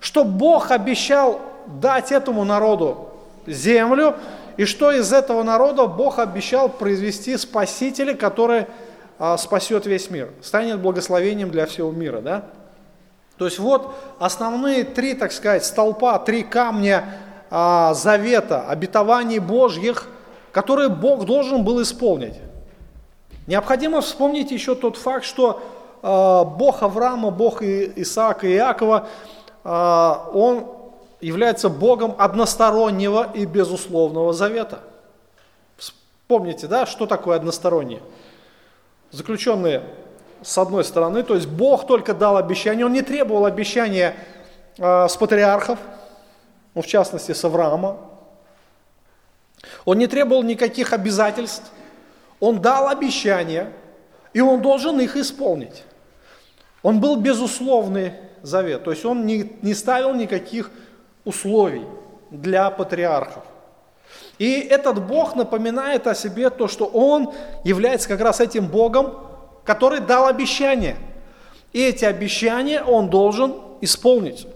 [0.00, 3.10] что Бог обещал дать этому народу
[3.46, 4.16] землю,
[4.56, 8.66] и что из этого народа Бог обещал произвести спасителя, который
[9.18, 12.20] а, спасет весь мир, станет благословением для всего мира.
[12.20, 12.44] Да?
[13.38, 17.04] То есть вот основные три, так сказать, столпа, три камня
[17.50, 20.06] а, завета, обетований Божьих,
[20.52, 22.34] которые Бог должен был исполнить.
[23.46, 25.62] Необходимо вспомнить еще тот факт, что
[26.02, 29.06] а, Бог Авраама, Бог Исаака и Иакова,
[29.64, 30.66] а, Он
[31.20, 34.80] является Богом одностороннего и безусловного завета.
[36.28, 38.02] Помните, да, что такое одностороннее?
[39.12, 39.82] Заключенные
[40.42, 44.16] с одной стороны, то есть Бог только дал обещание, Он не требовал обещания
[44.76, 45.78] э, с патриархов,
[46.74, 47.96] ну, в частности, с Авраама.
[49.84, 51.70] Он не требовал никаких обязательств.
[52.38, 53.72] Он дал обещания,
[54.34, 55.84] и он должен их исполнить.
[56.82, 60.70] Он был безусловный завет, то есть он не, не ставил никаких
[61.26, 61.84] условий
[62.30, 63.44] для патриархов.
[64.38, 67.34] И этот Бог напоминает о себе то, что Он
[67.64, 69.14] является как раз этим Богом,
[69.64, 70.96] который дал обещания.
[71.72, 74.46] И эти обещания Он должен исполнить.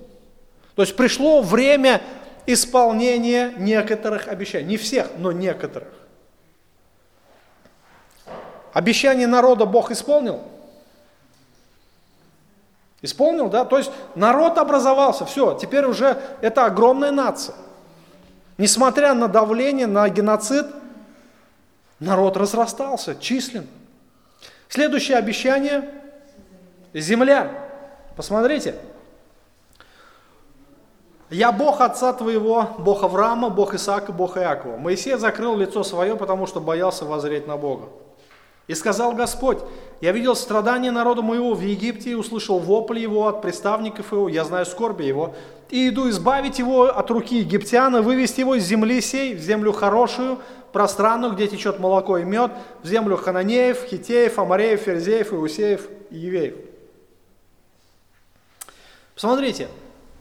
[0.77, 2.01] То есть пришло время
[2.47, 4.67] исполнения некоторых обещаний.
[4.67, 5.89] Не всех, но некоторых.
[8.73, 10.41] Обещание народа Бог исполнил?
[13.03, 13.65] Исполнил, да?
[13.65, 17.55] То есть народ образовался, все, теперь уже это огромная нация.
[18.59, 20.67] Несмотря на давление, на геноцид,
[21.99, 23.67] народ разрастался, числен.
[24.69, 25.89] Следующее обещание–
[26.93, 27.51] земля.
[28.17, 28.75] Посмотрите–
[31.31, 34.77] «Я Бог отца твоего, Бог Авраама, Бог Исаака, Бог Иакова».
[34.77, 37.89] Моисей закрыл лицо свое, потому что боялся воззреть на Бога.
[38.71, 39.59] И сказал Господь,
[40.01, 44.45] «Я видел страдания народа моего в Египте и услышал вопль его от приставников его, я
[44.45, 45.35] знаю скорби его,
[45.71, 50.39] и иду избавить его от руки египтяна, вывести его из земли сей, в землю хорошую,
[50.71, 52.53] пространную, где течет молоко и мед,
[52.85, 56.55] в землю хананеев, хитеев, амареев, ферзеев, иусеев и евеев».
[59.17, 59.67] Посмотрите,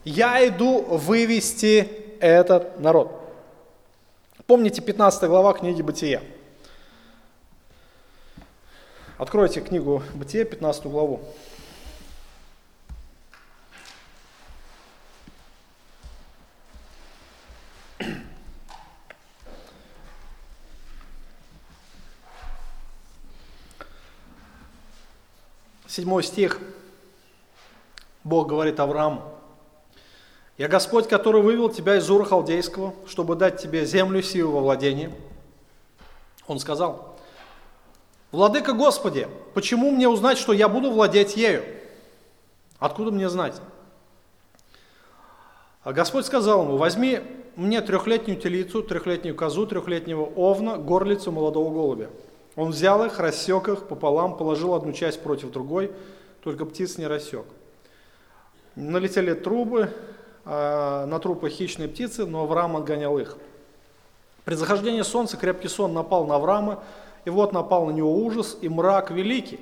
[0.04, 3.12] я иду вывести этот народ.
[4.48, 6.20] Помните 15 глава книги Бытия.
[9.20, 11.20] Откройте книгу Бытия, 15 главу.
[25.86, 26.58] Седьмой стих.
[28.24, 29.22] Бог говорит Аврааму,
[30.56, 35.12] я Господь, который вывел тебя из Ура Халдейского, чтобы дать тебе землю силу во владение.
[36.46, 37.09] Он сказал,
[38.32, 41.64] «Владыка Господи, почему мне узнать, что я буду владеть ею?
[42.78, 43.60] Откуда мне знать?»
[45.82, 47.20] А Господь сказал ему, возьми
[47.56, 52.10] мне трехлетнюю телицу, трехлетнюю козу, трехлетнего овна, горлицу молодого голубя.
[52.54, 55.90] Он взял их, рассек их пополам, положил одну часть против другой,
[56.42, 57.46] только птиц не рассек.
[58.76, 59.92] Налетели трубы,
[60.44, 63.36] а, на трупы хищные птицы, но Авраам отгонял их.
[64.44, 66.82] При захождении солнца крепкий сон напал на Авраама,
[67.24, 69.60] и вот напал на него ужас и мрак великий.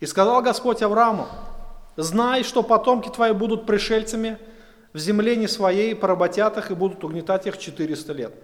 [0.00, 1.26] И сказал Господь Аврааму,
[1.96, 4.38] знай, что потомки твои будут пришельцами–
[4.92, 8.34] в земле не своей, поработят их и будут угнетать их 400 лет.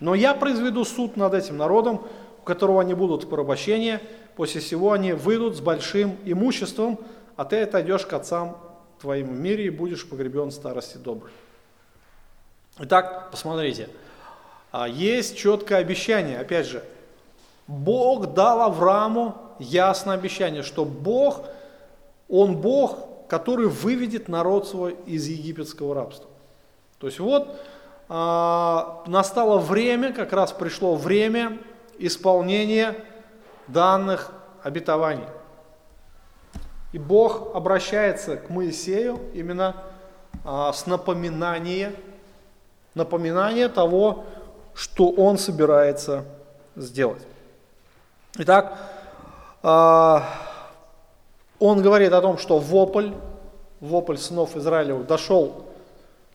[0.00, 2.06] Но я произведу суд над этим народом,
[2.40, 4.00] у которого они будут в порабощении,
[4.36, 6.98] после всего они выйдут с большим имуществом,
[7.36, 8.58] а ты отойдешь к отцам
[9.00, 11.32] твоим в мире и будешь погребен в старости добрый.
[12.78, 13.88] Итак, посмотрите,
[14.70, 16.82] а, есть четкое обещание, опять же,
[17.66, 21.42] Бог дал Аврааму ясное обещание, что Бог,
[22.28, 26.28] Он Бог, который выведет народ свой из египетского рабства.
[26.98, 27.56] То есть вот
[28.08, 31.58] а, настало время, как раз пришло время
[31.98, 32.94] исполнения
[33.66, 35.26] данных обетований.
[36.92, 39.76] И Бог обращается к Моисею именно
[40.44, 41.96] а, с напоминанием,
[42.94, 44.24] напоминание того,
[44.74, 46.24] что он собирается
[46.76, 47.22] сделать.
[48.38, 48.76] Итак,
[49.62, 50.28] а,
[51.58, 53.12] он говорит о том, что вопль,
[53.80, 55.64] вопль сынов Израилевых дошел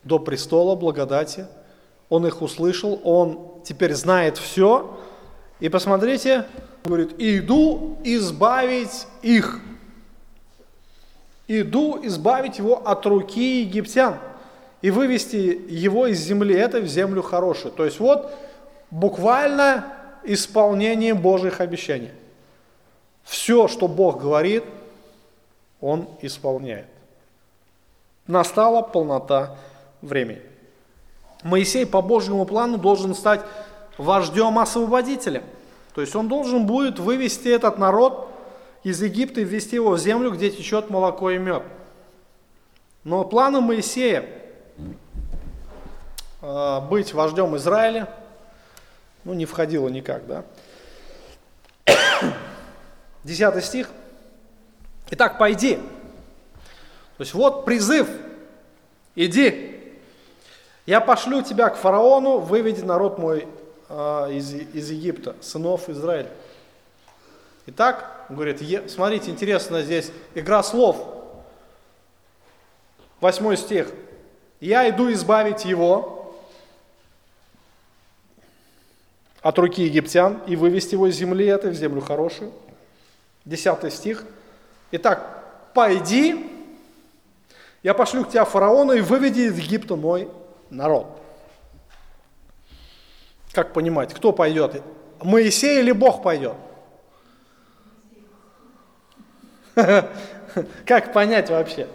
[0.04, 1.46] до престола благодати,
[2.10, 4.98] он их услышал, он теперь знает все.
[5.60, 6.46] И посмотрите,
[6.84, 9.60] говорит, иду избавить их.
[11.48, 14.18] Иду избавить его от руки египтян
[14.82, 17.72] и вывести его из земли этой в землю хорошую.
[17.74, 18.34] То есть вот
[18.90, 22.12] буквально исполнение Божьих обещаний.
[23.24, 24.64] Все, что Бог говорит–
[25.82, 26.86] он исполняет.
[28.28, 29.58] Настала полнота
[30.02, 30.44] времени.
[31.44, 33.42] Моисей по Божьему плану должен стать
[33.98, 35.44] вождем-освободителем.
[35.96, 38.30] То есть он должен будет вывести этот народ
[38.84, 41.64] из Египта и ввести его в землю, где течет молоко и мед.
[43.04, 44.26] Но планы Моисея
[46.42, 48.08] э, быть вождем Израиля
[49.24, 50.24] ну, не входило никак.
[50.28, 50.44] Да?
[53.24, 53.90] Десятый стих.
[55.12, 55.76] Итак, пойди.
[55.76, 58.08] То есть вот призыв.
[59.16, 59.78] Иди.
[60.86, 63.48] Я пошлю тебя к фараону, выведи народ мой
[63.90, 66.30] э, из, из Египта, сынов Израиля.
[67.68, 70.98] Итак, он говорит, смотрите, интересно здесь игра слов.
[73.20, 73.90] Восьмой стих.
[74.60, 76.21] Я иду избавить его
[79.42, 82.52] от руки египтян и вывести его из земли этой в землю хорошую.
[83.44, 84.24] Десятый стих.
[84.92, 86.52] Итак, пойди,
[87.82, 90.30] я пошлю к тебя фараона и выведи из Египта мой
[90.70, 91.20] народ.
[93.52, 94.82] Как понимать, кто пойдет?
[95.22, 96.56] Моисей или Бог пойдет?
[100.86, 101.88] Как понять вообще?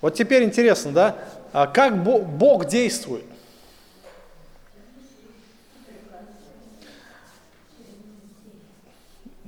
[0.00, 1.16] Вот теперь интересно, да,
[1.52, 3.24] а как Бог действует?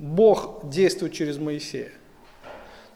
[0.03, 1.89] Бог действует через Моисея.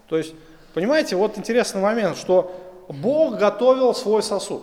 [0.10, 0.34] То есть,
[0.74, 2.54] понимаете, вот интересный момент, что
[2.90, 4.62] Бог готовил свой сосуд.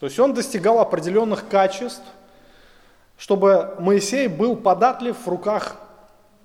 [0.00, 2.02] То есть он достигал определенных качеств,
[3.16, 5.76] чтобы Моисей был податлив в руках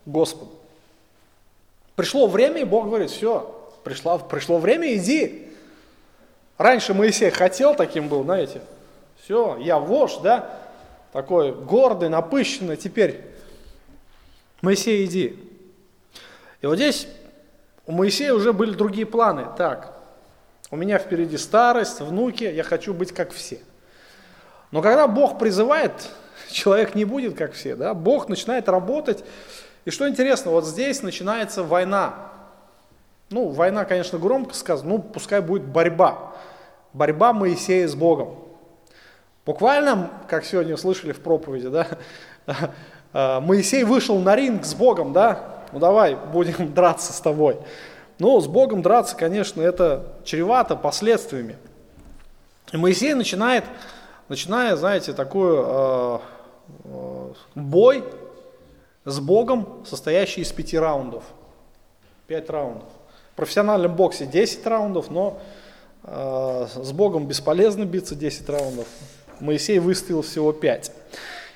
[0.06, 0.52] Господа.
[1.98, 3.54] Пришло время, и Бог говорит, все,
[3.84, 5.50] пришло, пришло время, иди.
[6.58, 8.62] Раньше Моисей хотел таким был, знаете,
[9.22, 10.50] все, я вождь, да,
[11.12, 13.35] такой гордый, напыщенный, теперь
[14.66, 15.40] Моисей, иди.
[16.62, 17.08] И вот здесь
[17.86, 19.46] у Моисея уже были другие планы.
[19.56, 19.94] Так,
[20.72, 23.60] у меня впереди старость, внуки, я хочу быть как все.
[24.72, 25.92] Но когда Бог призывает,
[26.50, 27.76] человек не будет как все.
[27.76, 27.94] Да?
[27.94, 29.24] Бог начинает работать.
[29.86, 32.32] И что интересно, вот здесь начинается война.
[33.30, 36.34] Ну, война, конечно, громко сказано, ну, пускай будет борьба.
[36.92, 38.40] Борьба Моисея с Богом.
[39.46, 41.88] Буквально, как сегодня слышали в проповеди, да,
[43.16, 47.58] Моисей вышел на ринг с Богом, да, ну давай, будем драться с тобой.
[48.20, 51.58] Но с Богом драться, конечно, это чревато последствиями.
[52.72, 53.66] И Моисей начинает,
[54.30, 56.20] начиная, знаете, такой э,
[56.86, 58.04] э, бой
[59.04, 61.24] с Богом, состоящий из пяти раундов.
[62.28, 62.90] Пять раундов.
[63.34, 65.40] В профессиональном боксе 10 раундов, но
[66.04, 68.88] э, с Богом бесполезно биться 10 раундов.
[69.42, 70.92] Моисей выставил всего пять.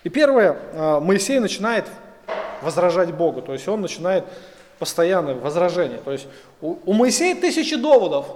[0.03, 1.85] И первое, а, Моисей начинает
[2.61, 4.25] возражать Богу, то есть он начинает
[4.79, 5.99] постоянное возражение.
[5.99, 6.27] То есть
[6.61, 8.27] у, у Моисея тысячи доводов,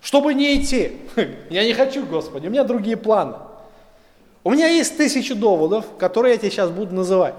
[0.00, 1.00] чтобы не идти.
[1.50, 3.34] Я не хочу, Господи, у меня другие планы.
[4.44, 7.34] У меня есть тысячи доводов, которые я тебе сейчас буду называть.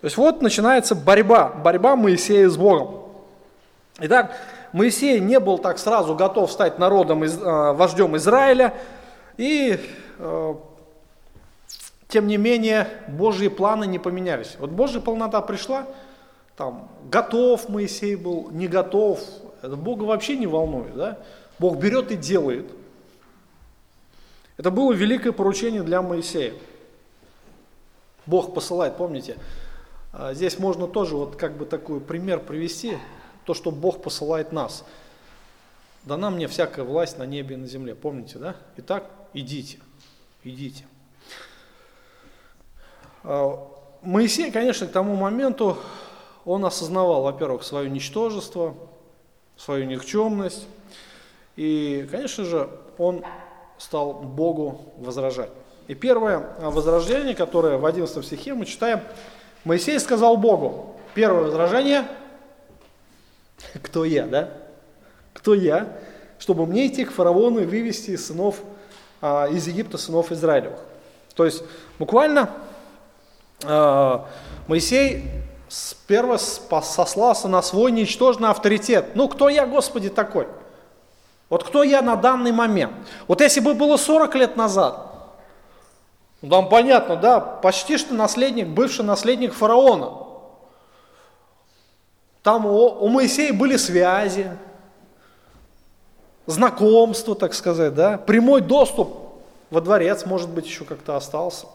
[0.00, 3.08] То есть вот начинается борьба, борьба Моисея с Богом.
[3.98, 4.36] Итак,
[4.72, 8.74] Моисей не был так сразу готов стать народом, э, вождем Израиля,
[9.36, 9.80] и
[10.18, 10.54] э,
[12.14, 14.54] тем не менее Божьи планы не поменялись.
[14.60, 15.88] Вот Божья полнота пришла,
[16.56, 19.20] там, готов Моисей был, не готов,
[19.62, 21.18] это Бога вообще не волнует, да?
[21.58, 22.70] Бог берет и делает.
[24.56, 26.54] Это было великое поручение для Моисея.
[28.26, 29.36] Бог посылает, помните,
[30.12, 32.96] а, здесь можно тоже вот как бы такой пример привести,
[33.44, 34.84] то, что Бог посылает нас.
[36.04, 38.54] Дана мне всякая власть на небе и на земле, помните, да?
[38.76, 39.78] Итак, идите,
[40.44, 40.84] идите.
[43.24, 43.68] А,
[44.02, 45.78] Моисей, конечно, к тому моменту,
[46.44, 48.74] он осознавал, во-первых, свое ничтожество,
[49.56, 50.66] свою никчемность,
[51.56, 52.68] и, конечно же,
[52.98, 53.24] он
[53.78, 55.50] стал Богу возражать.
[55.88, 59.00] И первое возражение, которое в 11 стихе мы читаем–
[59.64, 62.06] Моисей сказал Богу, первое возражение,
[63.82, 64.50] кто я, да?
[65.32, 65.96] Кто я,
[66.38, 68.56] чтобы мне идти к фараону и вывести сынов,
[69.22, 70.78] а, из Египта сынов Израилевых.
[71.34, 71.64] То есть
[71.98, 72.50] буквально а,
[74.66, 75.24] Моисей
[75.68, 79.14] сперва сослался на свой ничтожный авторитет.
[79.14, 80.46] Ну, кто я, Господи, такой?
[81.48, 82.92] Вот кто я на данный момент?
[83.28, 85.14] Вот если бы было 40 лет назад,
[86.42, 90.12] ну, там понятно, да, почти что наследник, бывший наследник фараона.
[92.42, 94.50] Там у, у Моисея были связи,
[96.46, 99.16] знакомство, так сказать, да, прямой доступ
[99.70, 101.66] во дворец, может быть, еще как-то остался.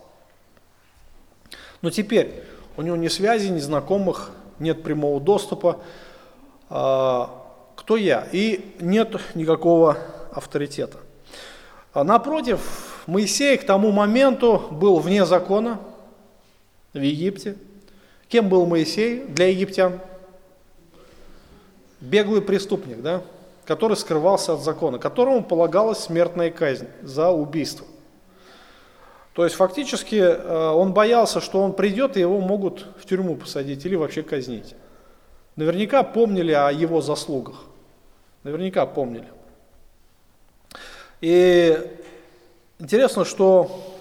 [1.81, 2.43] Но теперь
[2.77, 5.79] у него ни связи, ни знакомых, нет прямого доступа.
[6.69, 8.27] А, кто я?
[8.31, 9.97] И нет никакого
[10.31, 10.97] авторитета.
[11.93, 15.79] А напротив, Моисей к тому моменту был вне закона
[16.93, 17.55] в Египте.
[18.27, 19.99] Кем был Моисей для египтян?
[21.99, 23.23] Беглый преступник, да?
[23.69, 27.85] который скрывался от закона, которому полагалась смертная казнь за убийство.
[29.39, 33.85] То есть фактически э, он боялся, что он придет и его могут в тюрьму посадить
[33.85, 34.75] или вообще казнить.
[35.55, 37.63] Наверняка помнили о его заслугах.
[38.43, 39.29] Наверняка помнили.
[41.21, 41.79] И
[42.79, 43.97] Интересно, что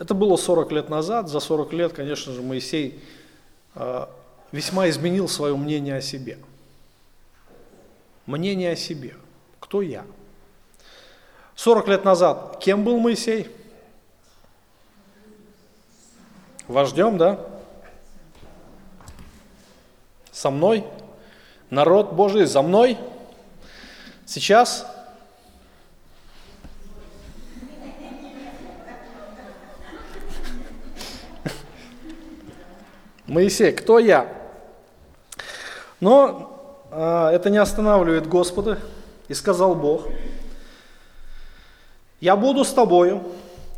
[0.00, 1.28] это было 40 лет назад.
[1.28, 3.00] За 40 лет, конечно же, Моисей
[3.76, 4.10] а,
[4.50, 6.40] весьма изменил свое мнение о себе.
[8.26, 9.14] Мнение о себе.
[9.60, 10.04] Кто я?
[11.56, 13.48] 40 лет назад кем был Моисей?
[16.68, 17.38] Вождем, да?
[20.30, 20.84] Со мной?
[21.70, 22.98] Народ Божий за мной?
[24.24, 24.86] Сейчас
[33.26, 34.26] Моисей, кто я?
[36.00, 38.78] Но э, это не останавливает Господа,
[39.28, 40.06] и сказал Бог,
[42.22, 43.20] я буду с тобою,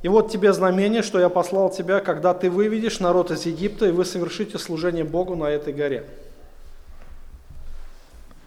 [0.03, 3.91] и вот тебе знамение, что я послал тебя, когда ты выведешь народ из Египта, и
[3.91, 6.07] вы совершите служение Богу на этой горе.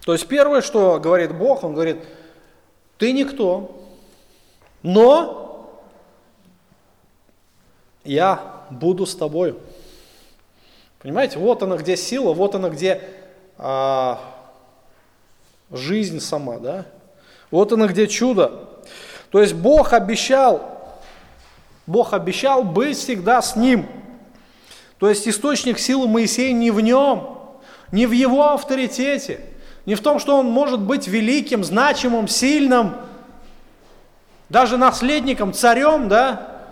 [0.05, 1.97] То есть первое, что говорит Бог, Он говорит,
[2.99, 3.75] ты никто,
[4.83, 5.81] но
[8.03, 9.57] я буду с тобою.
[10.99, 13.01] Понимаете, вот она где сила, вот она где
[13.57, 14.21] а,
[15.71, 16.85] жизнь сама, да?
[17.49, 18.69] Вот она где чудо.
[19.31, 20.99] То есть Бог обещал,
[21.85, 23.85] Бог обещал быть всегда с ним.
[24.99, 27.37] То есть источник силы Моисея не в нем,
[27.91, 29.41] не в его авторитете,
[29.85, 32.95] не в том, что он может быть великим, значимым, сильным,
[34.49, 36.63] даже наследником, царем, да?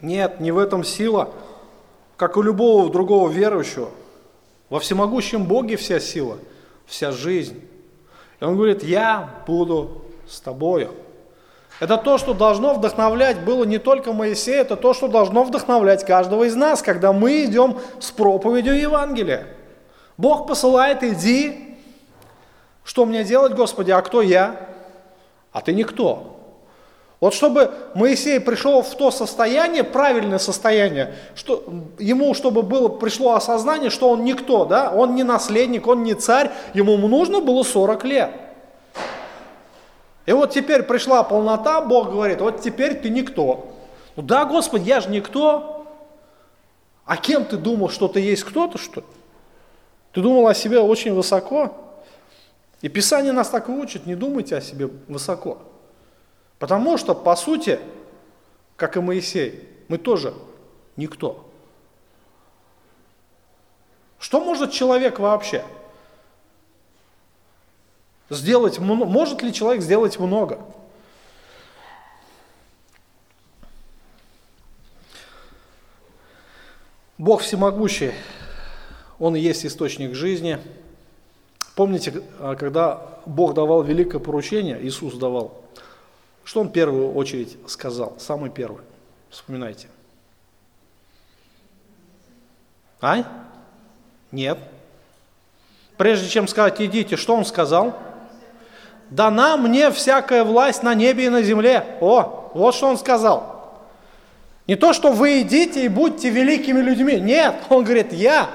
[0.00, 1.32] Нет, не в этом сила
[2.20, 3.88] как у любого другого верующего,
[4.68, 6.36] во всемогущем Боге вся сила,
[6.84, 7.64] вся жизнь.
[8.38, 10.94] И он говорит, я буду с тобою.
[11.80, 16.44] Это то, что должно вдохновлять было не только Моисея, это то, что должно вдохновлять каждого
[16.44, 19.46] из нас, когда мы идем с проповедью Евангелия.
[20.18, 21.78] Бог посылает, иди.
[22.84, 24.68] Что мне делать, Господи, а кто я?
[25.52, 26.36] А ты никто.
[27.20, 31.64] Вот чтобы Моисей пришел в то состояние, правильное состояние, что
[31.98, 36.50] ему, чтобы было, пришло осознание, что он никто, да, он не наследник, он не царь,
[36.72, 38.30] ему нужно было 40 лет.
[40.30, 43.74] И вот теперь пришла полнота, Бог говорит, вот теперь ты никто.
[44.14, 45.84] Ну да, Господи, я же никто.
[47.04, 49.06] А кем ты думал, что ты есть кто-то, что ли?
[50.12, 51.74] Ты думал о себе очень высоко?
[52.80, 55.58] И Писание нас так и учит, не думайте о себе высоко.
[56.60, 57.80] Потому что, по сути,
[58.76, 60.32] как и Моисей, мы тоже
[60.94, 61.44] никто.
[64.20, 65.64] Что может человек вообще?
[68.30, 70.60] Сделать, может ли человек сделать много?
[77.18, 78.12] Бог всемогущий,
[79.18, 80.60] Он и есть источник жизни.
[81.74, 85.62] Помните, а, когда Бог давал великое поручение, Иисус давал,
[86.44, 88.82] что Он в первую очередь сказал, самый первый?
[89.28, 89.88] Вспоминайте.
[93.00, 93.24] А?
[94.30, 94.58] Нет.
[95.96, 98.09] Прежде чем сказать «идите», что Он сказал?
[99.10, 101.84] «Дана мне всякая власть на небе и на земле».
[102.00, 103.60] О, вот что Он сказал.
[104.66, 107.18] Не то, что вы идите и будьте великими людьми.
[107.18, 108.48] Нет, Он говорит, я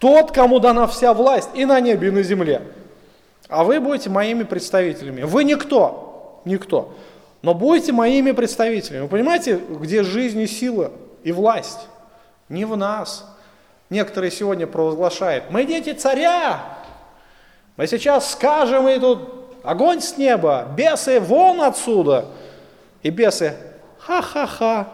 [0.00, 2.60] тот, кому дана вся власть и на небе, и на земле.
[3.48, 5.22] А вы будете моими представителями.
[5.22, 6.92] Вы никто, никто.
[7.40, 9.02] Но будете моими представителями.
[9.02, 10.92] Вы понимаете, где жизнь и сила
[11.22, 11.86] и власть?
[12.48, 13.24] Не в нас.
[13.90, 16.62] Некоторые сегодня провозглашают, мы дети царя,
[17.76, 19.20] мы сейчас скажем, и тут
[19.62, 22.26] огонь с неба, бесы вон отсюда.
[23.02, 23.56] И бесы,
[23.98, 24.88] ха-ха-ха,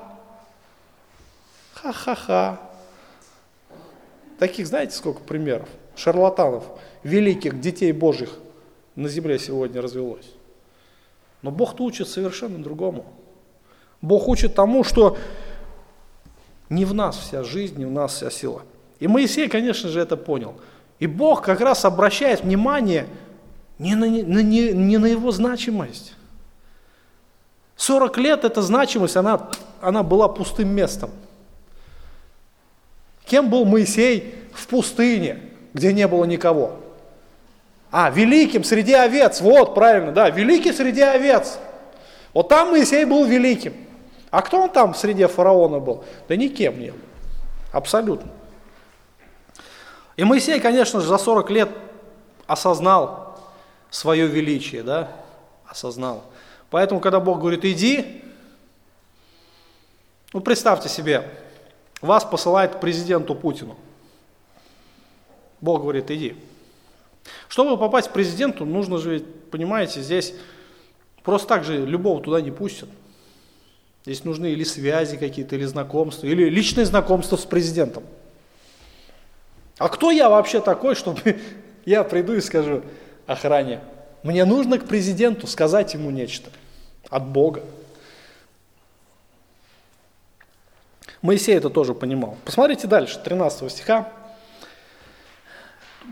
[1.74, 2.59] ха-ха-ха.
[4.39, 5.68] Таких знаете сколько примеров?
[5.95, 6.64] Шарлатанов,
[7.03, 8.31] великих детей Божьих
[8.97, 10.33] на земле сегодня развелось.
[11.43, 13.05] Но Бог-то учит совершенно другому.
[14.01, 15.18] Бог учит тому, что
[16.70, 18.62] не в нас вся жизнь, не в нас вся сила.
[18.99, 20.55] И Моисей, конечно же, это понял.
[21.01, 23.07] И Бог как раз обращает внимание
[23.78, 26.14] не на, не, не, не на его значимость.
[27.76, 29.48] 40 лет эта значимость, она,
[29.80, 31.11] она была пустым местом.
[33.24, 35.40] Кем был Моисей в пустыне,
[35.72, 36.76] где не было никого?
[37.90, 41.59] А, великим среди овец, вот, правильно, да, великий среди овец.
[42.34, 43.72] Вот там Моисей был великим.
[44.30, 46.05] А кто он там среди фараона был?
[46.28, 46.98] Да никем не был.
[47.72, 48.30] Абсолютно.
[50.21, 51.71] И Моисей, конечно же, за 40 лет
[52.47, 53.41] осознал
[53.89, 55.11] свое величие, да,
[55.66, 56.25] осознал.
[56.68, 58.23] Поэтому, когда Бог говорит, иди,
[60.35, 61.27] ну представьте себе,
[62.03, 63.79] вас посылает президенту Путину.
[65.62, 66.37] Бог говорит, иди.
[67.49, 70.35] Чтобы попасть к президенту, нужно же, понимаете, здесь
[71.23, 72.91] просто так же любого туда не пустят.
[74.05, 78.03] Здесь нужны или связи какие-то, или знакомства, или личные знакомства с президентом.
[79.81, 81.41] А кто я вообще такой, чтобы
[81.87, 82.83] я приду и скажу
[83.26, 83.81] охране,
[84.22, 86.51] мне нужно к президенту сказать ему нечто
[87.09, 87.62] от Бога.
[91.22, 92.37] Моисей это тоже понимал.
[92.45, 94.12] Посмотрите дальше, 13 стиха.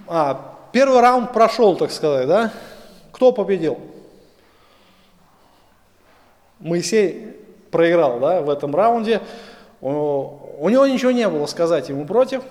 [0.07, 2.51] А, первый раунд прошел, так сказать, да?
[3.13, 3.79] Кто победил?
[6.59, 7.37] Моисей
[7.71, 9.21] проиграл, да, в этом раунде.
[9.83, 9.91] У,
[10.59, 12.43] у него ничего не было сказать ему против.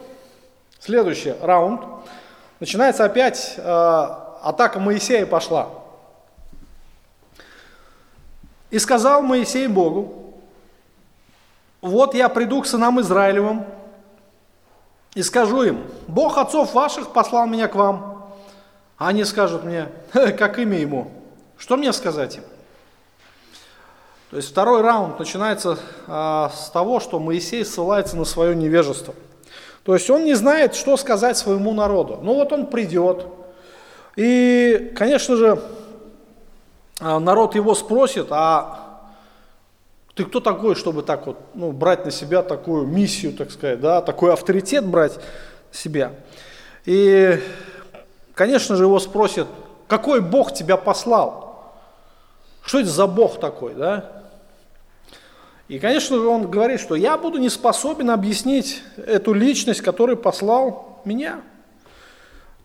[0.80, 1.82] Следующий раунд.
[2.59, 3.61] Начинается опять э,
[4.41, 5.69] атака Моисея пошла.
[8.69, 10.34] И сказал Моисей Богу,
[11.82, 13.65] вот я приду к сынам Израилевым
[15.13, 18.28] и скажу им, Бог отцов ваших послал меня к вам.
[18.97, 21.11] Они скажут мне, как имя ему.
[21.57, 22.43] Что мне сказать им?
[24.30, 29.15] То есть второй раунд начинается а, с того, что Моисей ссылается на свое невежество.
[29.88, 32.19] То есть он не знает, что сказать своему народу.
[32.21, 33.25] Ну вот он придет.
[34.17, 35.61] И, конечно же,
[36.99, 39.07] а, народ его спросит, а
[40.13, 44.01] ты кто такой, чтобы так вот ну, брать на себя такую миссию, так сказать, да,
[44.01, 45.21] такой авторитет брать на
[45.71, 46.11] себя?
[46.83, 47.41] И,
[48.33, 49.47] конечно же, его спросят,
[49.88, 51.71] какой Бог тебя послал?
[52.61, 54.26] Что это за Бог такой, да?
[55.68, 61.01] И, конечно же, он говорит, что я буду не способен объяснить эту личность, который послал
[61.03, 61.41] меня.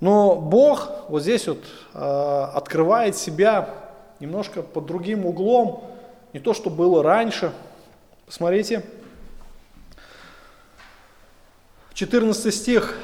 [0.00, 1.98] Но Бог вот здесь вот э,
[2.54, 3.74] открывает себя
[4.20, 5.84] немножко под другим углом,
[6.32, 7.52] не то, что было раньше.
[8.26, 8.84] Посмотрите,
[11.94, 12.96] 14 стих.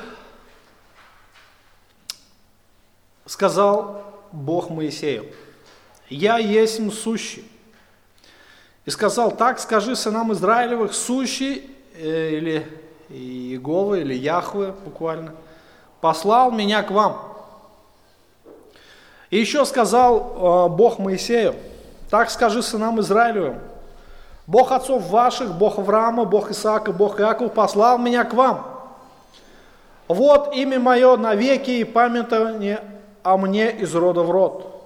[3.27, 5.27] Сказал Бог Моисею,
[6.09, 7.45] «Я есть сущий».
[8.89, 12.67] И сказал, так скажи сынам Израилевых, сущий, э, или
[13.11, 15.35] Иегова, или Яхве буквально,
[16.01, 17.21] послал меня к вам.
[19.29, 21.55] И еще сказал э, Бог Моисею,
[22.09, 23.59] так скажи сынам Израилевым,
[24.47, 28.67] Бог отцов ваших, Бог Авраама, Бог Исаака, Бог Иаков послал меня к вам.
[30.09, 32.83] Вот имя мое навеки и памятование
[33.23, 34.78] о мне из рода в род.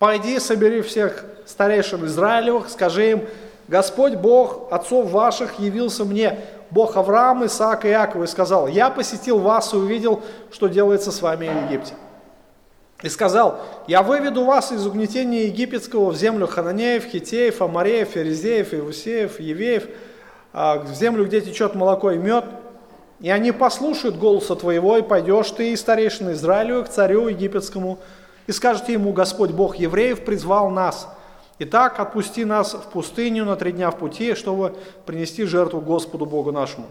[0.00, 3.24] Пойди, собери всех старейшин Израилевых, скажи им,
[3.68, 6.38] Господь Бог отцов ваших явился мне,
[6.70, 11.20] Бог Авраама, Исаака и Иакова, и сказал, я посетил вас и увидел, что делается с
[11.20, 11.92] вами в Египте.
[13.02, 19.38] И сказал, я выведу вас из угнетения египетского в землю Хананеев, Хитеев, Амареев, Ферезеев, Иусеев,
[19.38, 19.86] Евеев,
[20.54, 22.46] а, в землю, где течет молоко и мед,
[23.20, 27.98] и они послушают голоса твоего, и пойдешь ты и старейшин Израилю, к царю египетскому,
[28.50, 31.08] и скажете ему, Господь Бог евреев призвал нас.
[31.60, 34.74] Итак, отпусти нас в пустыню на три дня в пути, чтобы
[35.06, 36.86] принести жертву Господу Богу нашему.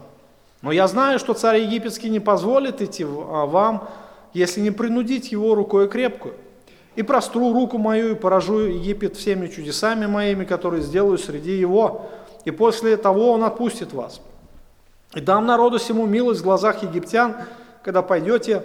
[0.62, 3.90] Но я знаю, что царь египетский не позволит идти а, вам,
[4.32, 6.32] если не принудить его рукой крепкую.
[6.96, 12.08] И простру руку мою и поражу Египет всеми чудесами моими, которые сделаю среди его,
[12.46, 14.22] и после того он отпустит вас.
[15.14, 17.36] И дам народу всему милость в глазах египтян,
[17.82, 18.64] когда пойдете,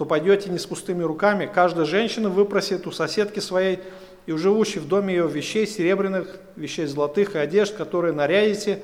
[0.00, 1.44] то пойдете не с пустыми руками.
[1.44, 3.80] Каждая женщина выпросит у соседки своей
[4.24, 8.82] и у живущей в доме ее вещей серебряных, вещей золотых и одежд, которые нарядите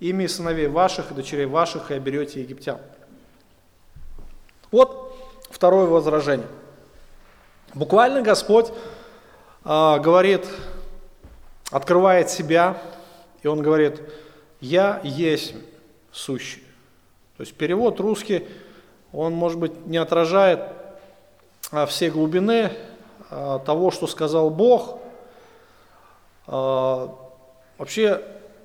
[0.00, 2.76] ими сыновей ваших и дочерей ваших, и оберете египтян.
[4.70, 5.16] Вот
[5.50, 6.46] второе возражение.
[7.72, 8.74] Буквально Господь э,
[9.64, 10.44] говорит,
[11.70, 12.76] открывает себя,
[13.42, 14.02] и Он говорит,
[14.60, 15.54] «Я есть
[16.12, 16.62] сущий.
[17.38, 18.46] То есть перевод русский,
[19.12, 20.60] он, может быть, не отражает
[21.72, 22.72] а, всей глубины
[23.30, 24.98] а, того, что сказал Бог.
[26.46, 27.14] А,
[27.78, 28.22] вообще,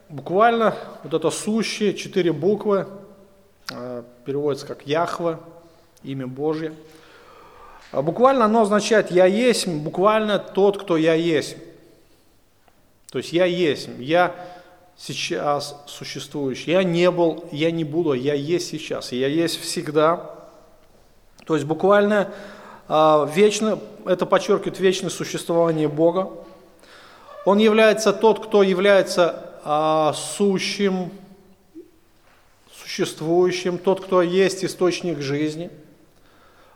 [0.09, 2.87] буквально вот это сущее, четыре буквы,
[4.25, 5.39] переводится как Яхва,
[6.03, 6.75] имя Божье.
[7.91, 11.57] Буквально оно означает «я есть», буквально «тот, кто я есть».
[13.09, 14.35] То есть «я есть», «я
[14.97, 16.71] сейчас существующий.
[16.71, 20.34] Я не был, я не буду, я есть сейчас, я есть всегда.
[21.45, 22.33] То есть буквально
[22.87, 26.31] э, вечно, это подчеркивает вечное существование Бога.
[27.45, 31.11] Он является тот, кто является э, сущим,
[32.75, 35.69] существующим, тот, кто есть источник жизни,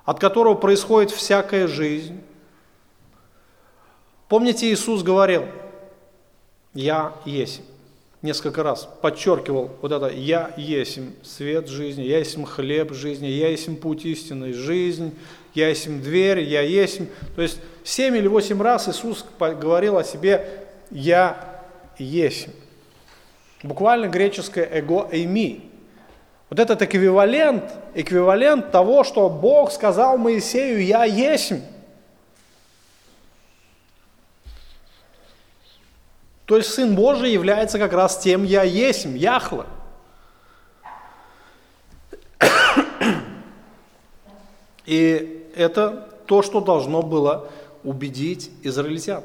[0.05, 2.21] от которого происходит всякая жизнь.
[4.27, 5.45] Помните, Иисус говорил,
[6.73, 7.61] «Я есть»
[8.21, 13.79] несколько раз подчеркивал вот это «Я есть свет жизни, я есть хлеб жизни, я есть
[13.79, 15.15] путь истины, жизнь,
[15.53, 17.01] я есть дверь, я есть...»
[17.35, 21.63] То есть семь или восемь раз Иисус говорил о себе «Я
[21.97, 22.49] есть».
[23.63, 25.69] Буквально греческое «эго эйми».
[26.49, 27.63] Вот этот эквивалент,
[27.93, 31.53] эквивалент того, что Бог сказал Моисею «Я есть».
[36.49, 39.67] То есть Сын Божий является как раз тем «Я есть», Яхва.
[44.87, 47.51] И это то, что должно было
[47.83, 49.21] убедить израильтян.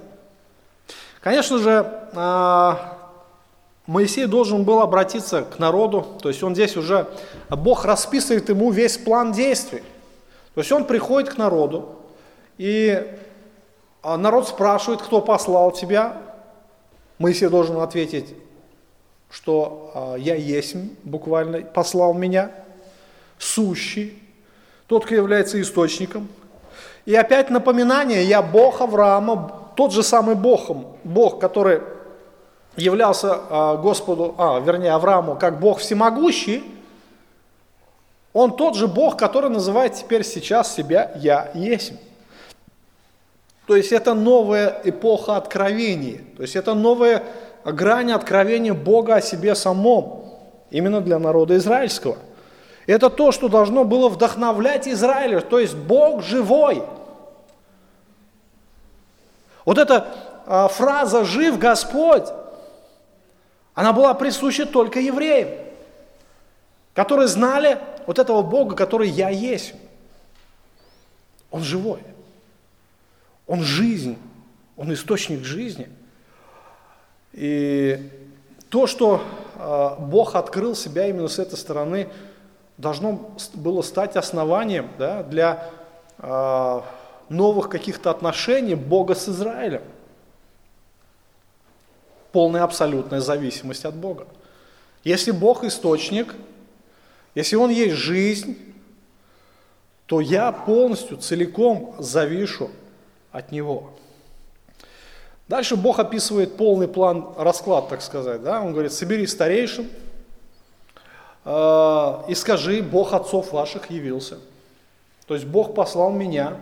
[1.22, 2.98] Конечно же, а,
[3.86, 7.08] Моисей должен был обратиться к народу, то есть он здесь уже,
[7.48, 9.82] Бог расписывает ему весь план действий.
[10.54, 11.88] То есть он приходит к народу,
[12.58, 13.02] и
[14.02, 16.20] а, народ спрашивает, кто послал тебя,
[17.18, 18.34] Моисей должен ответить,
[19.30, 22.50] что а, я есть, буквально послал меня,
[23.38, 24.20] сущий,
[24.86, 26.28] тот, кто является источником.
[27.04, 30.70] И опять напоминание, я Бог Авраама, тот же самый Бог,
[31.04, 31.80] Бог, который
[32.76, 36.64] являлся а, Господу, а, вернее Аврааму, как Бог всемогущий,
[38.32, 41.92] он тот же Бог, который называет теперь сейчас себя «Я есть».
[43.66, 47.22] То есть это новая эпоха откровений, то есть это новая
[47.64, 50.24] грань откровения Бога о себе самом,
[50.70, 52.18] именно для народа израильского.
[52.86, 56.82] Это то, что должно было вдохновлять Израиля, то есть Бог живой.
[59.64, 60.08] Вот эта
[60.46, 62.28] а, фраза «жив Господь»,
[63.72, 65.48] она была присуща только евреям,
[66.92, 69.72] которые знали вот этого Бога, который «я есть».
[71.50, 72.00] Он живой.
[73.46, 74.18] Он жизнь,
[74.76, 75.88] он источник жизни.
[77.32, 78.10] И
[78.70, 79.22] то, что
[79.56, 82.08] а, Бог открыл себя именно с этой стороны,
[82.78, 85.70] должно было стать основанием да, для
[86.18, 86.84] а,
[87.28, 89.82] новых каких-то отношений Бога с Израилем.
[92.32, 94.26] Полная абсолютная зависимость от Бога.
[95.04, 96.34] Если Бог источник,
[97.34, 98.56] если Он есть жизнь,
[100.06, 102.70] то я полностью, целиком завишу
[103.34, 103.90] от него.
[105.48, 108.42] Дальше Бог описывает полный план, расклад, так сказать.
[108.42, 108.62] Да?
[108.62, 109.88] Он говорит, собери старейшин
[111.44, 114.38] э, и скажи, Бог отцов ваших явился.
[115.26, 116.58] То есть Бог послал меня,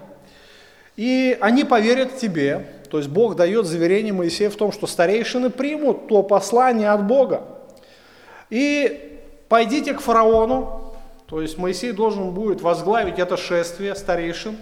[0.97, 2.67] и они поверят тебе.
[2.91, 7.45] То есть Бог дает заверение Моисею в том, что старейшины примут то послание от Бога.
[8.49, 10.95] И пойдите к фараону,
[11.27, 14.57] то есть Моисей должен будет возглавить это шествие старейшин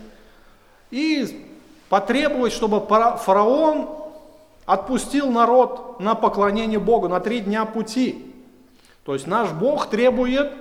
[0.91, 1.50] и
[1.91, 3.91] потребовать, чтобы фараон
[4.65, 8.33] отпустил народ на поклонение Богу на три дня пути.
[9.05, 10.53] То есть наш Бог требует,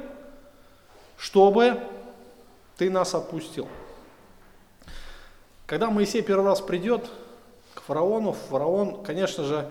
[1.17, 1.79] чтобы
[2.77, 3.67] ты нас отпустил.
[5.67, 7.07] Когда Моисей первый раз придет
[7.75, 9.69] к фараону, фараон, конечно же,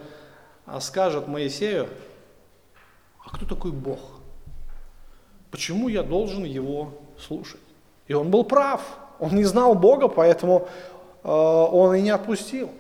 [0.78, 1.88] скажет Моисею,
[3.24, 3.98] а кто такой Бог?
[5.50, 7.60] Почему я должен его слушать?
[8.06, 8.80] И он был прав,
[9.18, 10.68] он не знал Бога, поэтому
[11.22, 12.70] он и не отпустил.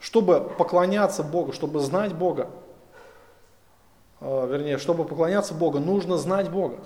[0.00, 2.48] Чтобы поклоняться Богу, чтобы знать Бога,
[4.20, 6.78] э, вернее, чтобы поклоняться Богу, нужно знать Бога.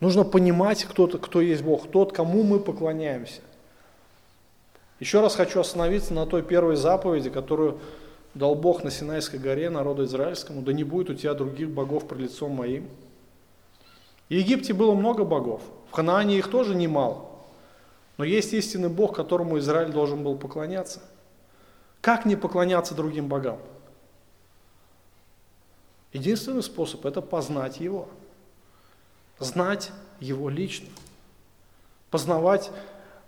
[0.00, 3.40] Нужно понимать, кто, кто есть Бог, тот, кому мы поклоняемся.
[4.98, 7.78] Еще раз хочу остановиться на той первой заповеди, которую
[8.34, 12.20] дал Бог на Синайской горе народу израильскому, да не будет у тебя других богов пред
[12.20, 12.88] лицом моим.
[14.28, 17.29] В Египте было много богов, в Ханаане их тоже немало.
[18.20, 21.00] Но есть истинный Бог, которому Израиль должен был поклоняться.
[22.02, 23.58] Как не поклоняться другим богам?
[26.12, 28.10] Единственный способ– это познать Его.
[29.38, 30.90] Знать Его лично.
[32.10, 32.70] Познавать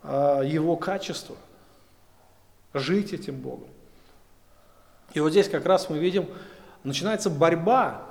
[0.03, 1.37] э, Его качество.
[2.75, 3.71] Жить этим Богом.
[5.15, 6.29] И вот здесь как раз мы видим,
[6.85, 8.03] начинается борьба.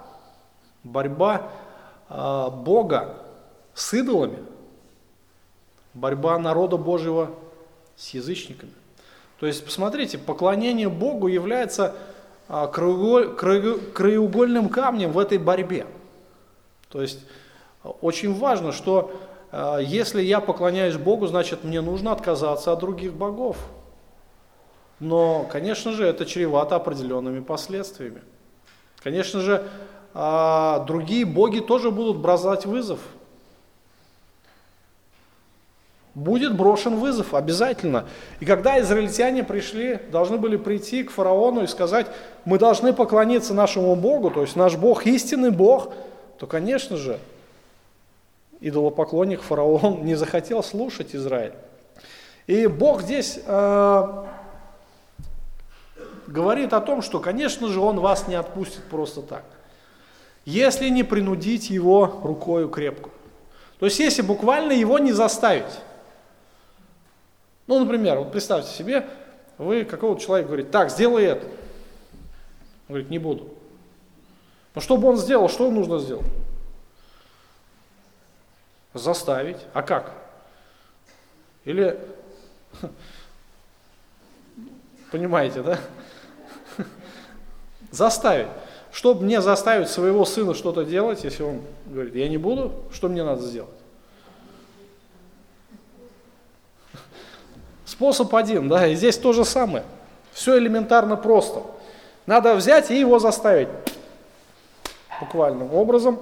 [0.84, 1.48] Борьба
[2.10, 3.18] э, Бога
[3.76, 4.51] с идолами.
[5.94, 7.32] Борьба народа Божьего
[7.96, 8.72] с язычниками.
[9.40, 11.96] То есть, посмотрите, поклонение Богу является
[12.48, 15.88] а, краеугольным камнем в этой борьбе.
[16.90, 17.26] То есть,
[17.84, 19.12] очень важно, что
[19.52, 23.58] а, если я поклоняюсь Богу, значит мне нужно отказаться от других богов.
[25.00, 28.22] Но, конечно же, это чревато определенными последствиями.
[29.04, 29.68] Конечно же,
[30.14, 33.00] а, другие боги тоже будут бросать вызов
[36.14, 38.06] Будет брошен вызов обязательно.
[38.42, 42.08] И когда израильтяне пришли, должны были прийти к фараону и сказать,
[42.44, 45.94] мы должны поклониться нашему Богу, то есть наш Бог истинный Бог,
[46.38, 47.18] то, конечно же,
[48.60, 51.54] идолопоклонник фараон не захотел слушать Израиль.
[52.46, 54.24] И Бог здесь э,
[56.28, 59.46] говорит о том, что, конечно же, Он вас не отпустит просто так,
[60.44, 63.10] если не принудить Его рукою крепко.
[63.80, 65.72] То есть, если буквально Его не заставить.
[67.68, 69.08] Ну, например, вот представьте себе,
[69.58, 71.46] вы какого-то человека говорите, так, сделай это.
[71.46, 73.50] Он говорит, не буду.
[74.74, 76.26] Но чтобы он сделал, что нужно сделать?
[78.94, 79.58] Заставить.
[79.74, 80.14] А как?
[81.64, 82.00] Или,
[85.12, 85.80] понимаете, да?
[87.92, 88.48] Заставить.
[88.92, 93.24] Чтобы мне заставить своего сына что-то делать, если он говорит, я не буду, что мне
[93.24, 93.81] надо сделать?
[98.02, 99.84] Способ один, да, и здесь то же самое.
[100.34, 101.62] Все элементарно просто.
[102.26, 103.68] Надо взять и его заставить
[105.20, 106.20] буквальным образом,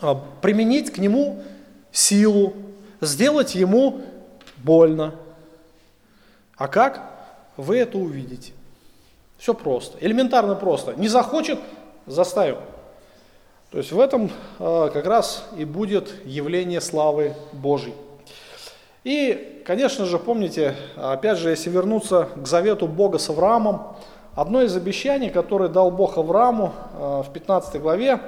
[0.00, 1.42] а, применить к нему
[1.90, 2.52] силу,
[3.00, 4.02] сделать ему
[4.58, 5.16] больно.
[6.56, 7.02] А как?
[7.56, 8.52] Вы это увидите.
[9.38, 10.94] Все просто, элементарно просто.
[10.94, 11.58] Не захочет,
[12.06, 12.58] заставим.
[13.72, 14.30] То есть в этом
[14.60, 17.94] а, как раз и будет явление славы Божьей.
[19.04, 23.96] И, конечно же, помните, опять же, если вернуться к завету Бога с Авраамом,
[24.34, 28.20] одно из обещаний, которое дал Бог Аврааму э, в 15 главе,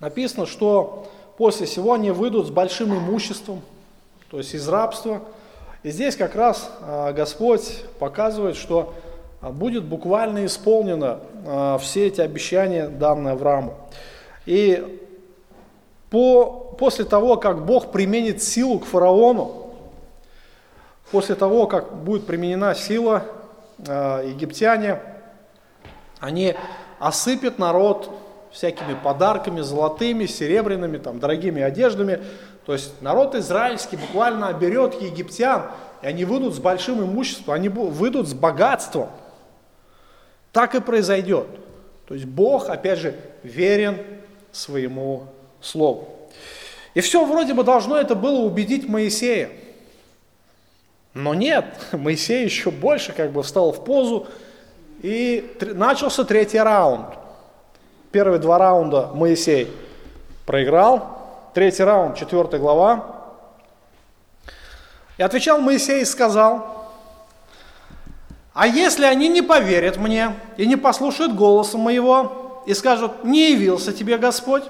[0.00, 3.62] написано, что после всего они выйдут с большим имуществом,
[4.30, 5.22] то есть из рабства.
[5.82, 8.92] И здесь как раз э, Господь показывает, что
[9.40, 11.20] э, будет буквально исполнено
[11.80, 13.74] все эти обещания, данные Аврааму.
[14.44, 15.00] И
[16.10, 19.66] по, после того, как Бог применит силу к фараону,
[21.10, 23.24] после того, как будет применена сила,
[23.86, 24.98] э, египтяне,
[26.20, 26.56] они
[26.98, 28.10] осыпят народ
[28.50, 32.22] всякими подарками, золотыми, серебряными, там, дорогими одеждами.
[32.64, 38.26] То есть народ израильский буквально оберет египтян, и они выйдут с большим имуществом, они выйдут
[38.26, 39.10] с богатством.
[40.50, 41.46] Так и произойдет.
[42.08, 43.98] То есть Бог, опять же, верен
[44.50, 45.26] своему
[45.60, 46.19] Слову.
[46.94, 49.50] И все вроде бы должно это было убедить Моисея.
[51.14, 54.26] Но нет, Моисей еще больше как бы встал в позу,
[55.02, 57.06] и начался третий раунд.
[58.12, 59.72] Первые два раунда Моисей
[60.44, 63.06] проиграл, третий раунд, четвертая глава.
[65.16, 66.80] И отвечал Моисей и сказал,
[68.52, 73.92] а если они не поверят мне и не послушают голоса моего и скажут, не явился
[73.92, 74.64] тебе Господь,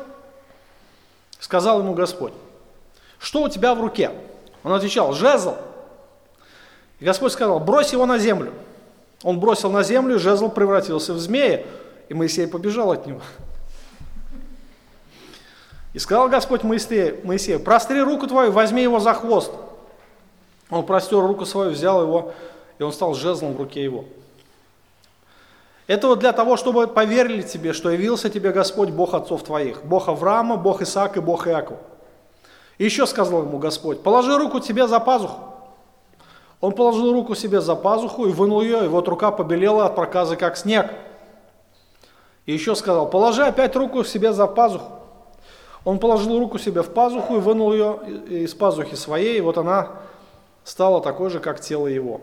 [1.51, 2.33] сказал ему Господь,
[3.19, 4.13] что у тебя в руке?
[4.63, 5.57] Он отвечал, жезл.
[7.01, 8.53] И Господь сказал, брось его на землю.
[9.25, 11.65] Он бросил на землю, жезл превратился в змея,
[12.09, 13.21] и Моисей побежал от него.
[15.93, 19.51] И сказал Господь Моисею, Моисею, простри руку твою, возьми его за хвост.
[20.71, 22.33] Он простер руку свою, взял его,
[22.79, 24.05] и он стал жезлом в руке его.
[25.91, 30.09] Это вот для того, чтобы поверили тебе, что явился тебе Господь, Бог отцов твоих, Бог
[30.09, 31.80] Авраама, Бог Исаака и Бог Иакова.
[32.78, 35.41] И еще сказал ему Господь, положи руку тебе за пазуху.
[36.61, 40.36] Он положил руку себе за пазуху и вынул ее, и вот рука побелела от проказа,
[40.36, 40.93] как снег.
[42.47, 44.93] И еще сказал, положи опять руку себе за пазуху.
[45.84, 49.88] Он положил руку себе в пазуху и вынул ее из пазухи своей, и вот она
[50.62, 52.20] стала такой же, как тело его.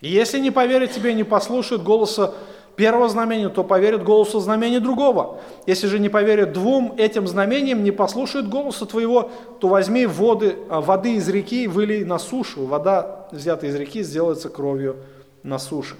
[0.00, 2.34] И если не поверят тебе и не послушают голоса
[2.76, 5.40] первого знамения, то поверят голосу знамения другого.
[5.66, 10.80] Если же не поверят двум этим знамениям, не послушают голоса твоего, то возьми воды, а,
[10.80, 12.66] воды из реки и вылей на сушу.
[12.66, 14.96] Вода, взятая из реки, сделается кровью
[15.42, 15.96] на суше.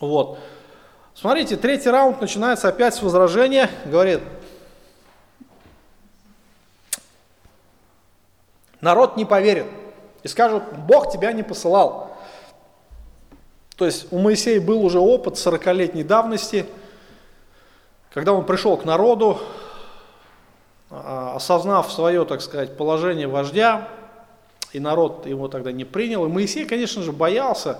[0.00, 0.38] Вот.
[1.14, 3.68] Смотрите, третий раунд начинается опять с возражения.
[3.84, 4.20] Говорит,
[8.80, 9.66] народ не поверит
[10.22, 12.09] и скажут, Бог тебя не посылал.
[13.80, 16.66] То есть у Моисея был уже опыт 40-летней давности,
[18.12, 19.40] когда он пришел к народу,
[20.90, 23.88] а, осознав свое, так сказать, положение вождя,
[24.74, 26.26] и народ его тогда не принял.
[26.26, 27.78] И Моисей, конечно же, боялся,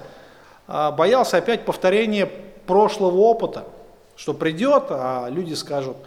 [0.66, 2.24] а, боялся опять повторения
[2.64, 3.66] прошлого опыта,
[4.16, 5.98] что придет, а люди скажут,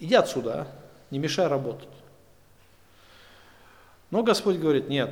[0.00, 0.66] иди отсюда, а,
[1.12, 1.86] не мешай работать.
[4.10, 5.10] Но Господь говорит, нет,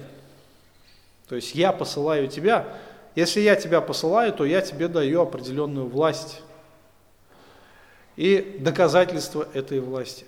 [1.28, 2.66] то есть я посылаю тебя,
[3.14, 6.42] если я тебя посылаю, то я тебе даю определенную власть
[8.16, 10.26] и доказательство этой власти.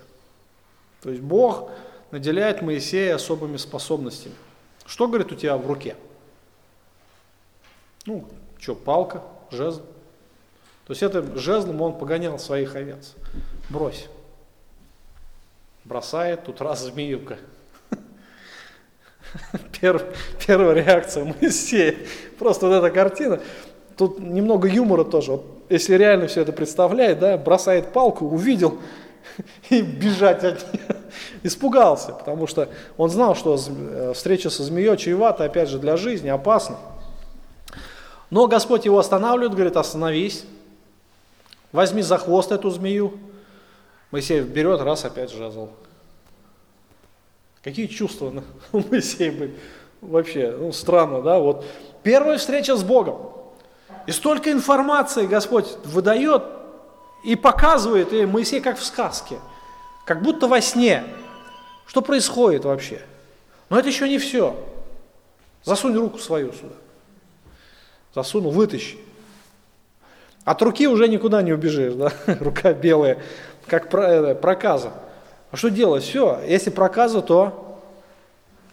[1.02, 1.70] То есть Бог
[2.10, 4.34] наделяет Моисея особыми способностями.
[4.86, 5.96] Что, говорит, у тебя в руке?
[8.06, 8.28] Ну,
[8.58, 9.82] что, палка, жезл.
[10.86, 13.14] То есть это жезлом он погонял своих овец.
[13.70, 14.08] Брось.
[15.84, 17.38] Бросает, тут раз змеюка.
[19.80, 20.02] Перв,
[20.46, 21.96] первая реакция Моисея.
[22.38, 23.40] Просто вот эта картина.
[23.96, 25.32] Тут немного юмора тоже.
[25.32, 28.78] Вот, если реально все это представляет, да, бросает палку, увидел
[29.70, 30.96] и бежать от нее.
[31.42, 36.28] Испугался, потому что он знал, что э, встреча со змеей чревата, опять же, для жизни,
[36.28, 36.76] опасна.
[38.30, 40.44] Но Господь его останавливает, говорит, остановись,
[41.70, 43.18] возьми за хвост эту змею.
[44.10, 45.68] Моисей берет, раз опять жезл.
[47.62, 48.42] Какие чувства
[48.72, 49.56] у Моисея были?
[50.00, 51.38] Вообще, ну, странно, да?
[51.38, 51.64] Вот
[52.02, 53.32] первая встреча с Богом.
[54.06, 56.42] И столько информации Господь выдает
[57.24, 59.38] и показывает, и Моисей как в сказке,
[60.04, 61.04] как будто во сне.
[61.86, 63.00] Что происходит вообще?
[63.70, 64.56] Но это еще не все.
[65.62, 66.74] Засунь руку свою сюда.
[68.14, 68.98] Засунул, вытащи.
[70.44, 72.12] От руки уже никуда не убежишь, да?
[72.40, 73.18] Рука белая,
[73.66, 74.92] как э, проказа.
[75.52, 76.02] А что делать?
[76.02, 77.78] Все, если проказа, то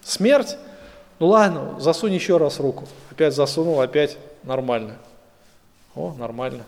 [0.02, 0.58] смерть.
[1.20, 2.88] Ну ладно, засунь еще раз руку.
[3.12, 4.96] Опять засунул, опять нормально.
[5.94, 6.64] О, нормально.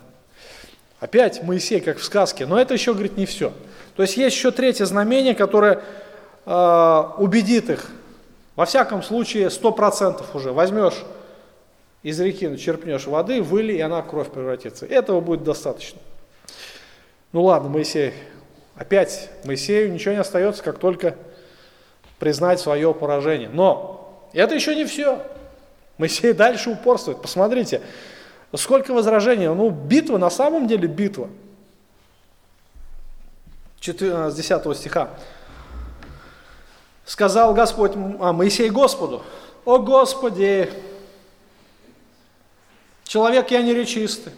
[0.99, 2.45] Опять Моисей, как в сказке.
[2.45, 3.53] Но это еще, говорит, не все.
[3.95, 5.81] То есть есть еще третье знамение, которое
[6.45, 7.89] э, убедит их.
[8.57, 10.51] Во всяком случае, сто процентов уже.
[10.51, 11.05] Возьмешь
[12.03, 14.85] из реки, черпнешь воды, выли, и она в кровь превратится.
[14.85, 16.01] Этого будет достаточно.
[17.31, 18.13] Ну ладно, Моисей
[18.81, 21.15] Опять Моисею ничего не остается, как только
[22.17, 23.47] признать свое поражение.
[23.47, 25.21] Но это еще не все.
[25.99, 27.21] Моисей дальше упорствует.
[27.21, 27.83] Посмотрите,
[28.55, 29.45] сколько возражений.
[29.49, 31.29] Ну, битва на самом деле битва.
[33.81, 35.11] 14, 10 стиха.
[37.05, 39.21] Сказал Господь, а, Моисей Господу,
[39.63, 40.73] «О Господи,
[43.03, 44.33] человек я неречистый,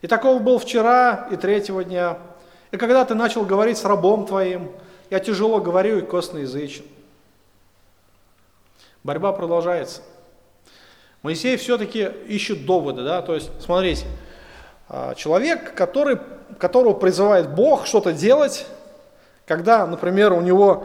[0.00, 2.16] и такого был вчера и третьего дня,
[2.74, 4.72] и когда ты начал говорить с рабом твоим,
[5.08, 6.84] я тяжело говорю и косноязычен.
[9.04, 10.02] Борьба продолжается.
[11.22, 14.06] Моисей все-таки ищет доводы, да, то есть, смотрите,
[14.88, 16.18] а, человек, который,
[16.58, 18.66] которого призывает Бог что-то делать,
[19.46, 20.84] когда, например, у него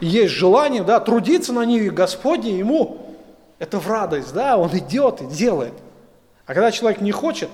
[0.00, 3.16] есть желание, да, трудиться на ниве Господне, ему
[3.58, 5.74] это в радость, да, он идет и делает.
[6.46, 7.48] А когда человек не хочет,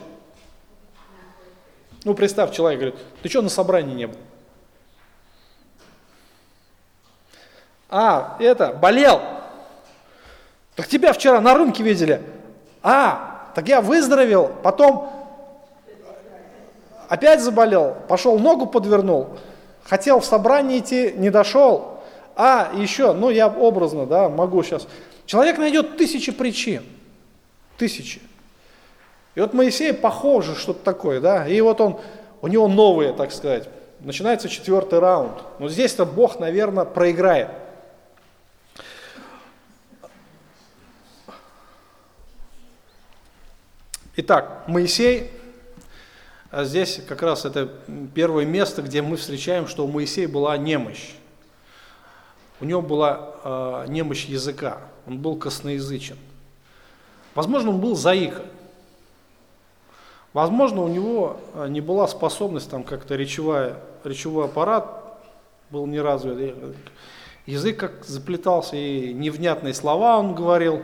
[2.05, 4.17] ну, представь, человек говорит, ты что на собрании не был?
[7.91, 9.21] А, это, болел.
[10.77, 12.23] Так тебя вчера на рынке видели.
[12.83, 15.13] А, так я выздоровел, потом
[17.09, 19.39] опять заболел, пошел ногу подвернул,
[19.83, 22.01] хотел в собрание идти, не дошел.
[22.37, 24.87] А, еще, ну я образно, да, могу сейчас.
[25.27, 26.85] Человек найдет тысячи причин,
[27.77, 28.23] тысячи.
[29.35, 32.01] И вот Моисей похоже что-то такое, да, и вот он,
[32.43, 33.69] у него новые, так сказать,
[34.01, 35.43] начинается четвертый раунд.
[35.59, 37.51] Но здесь-то Бог, наверное, проиграет.
[44.17, 45.31] Итак, Моисей,
[46.51, 47.71] а здесь как раз это
[48.15, 51.13] первое место, где мы встречаем, что у Моисея была немощь.
[52.61, 56.19] У него была э, немощь языка, он был косноязычен.
[57.35, 58.43] Возможно, он был заика.
[60.33, 65.19] Возможно, у него не была способность там как-то речевая, речевой аппарат
[65.71, 66.57] был не развит.
[67.47, 70.83] Язык как заплетался, и невнятные слова он говорил.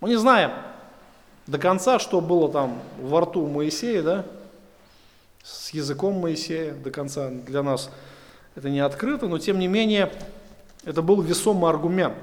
[0.00, 0.52] Мы не знаем,
[1.46, 4.24] до конца, что было там во рту Моисея, да,
[5.42, 7.90] с языком Моисея до конца для нас
[8.54, 10.12] это не открыто, но тем не менее
[10.84, 12.14] это был весомый аргумент.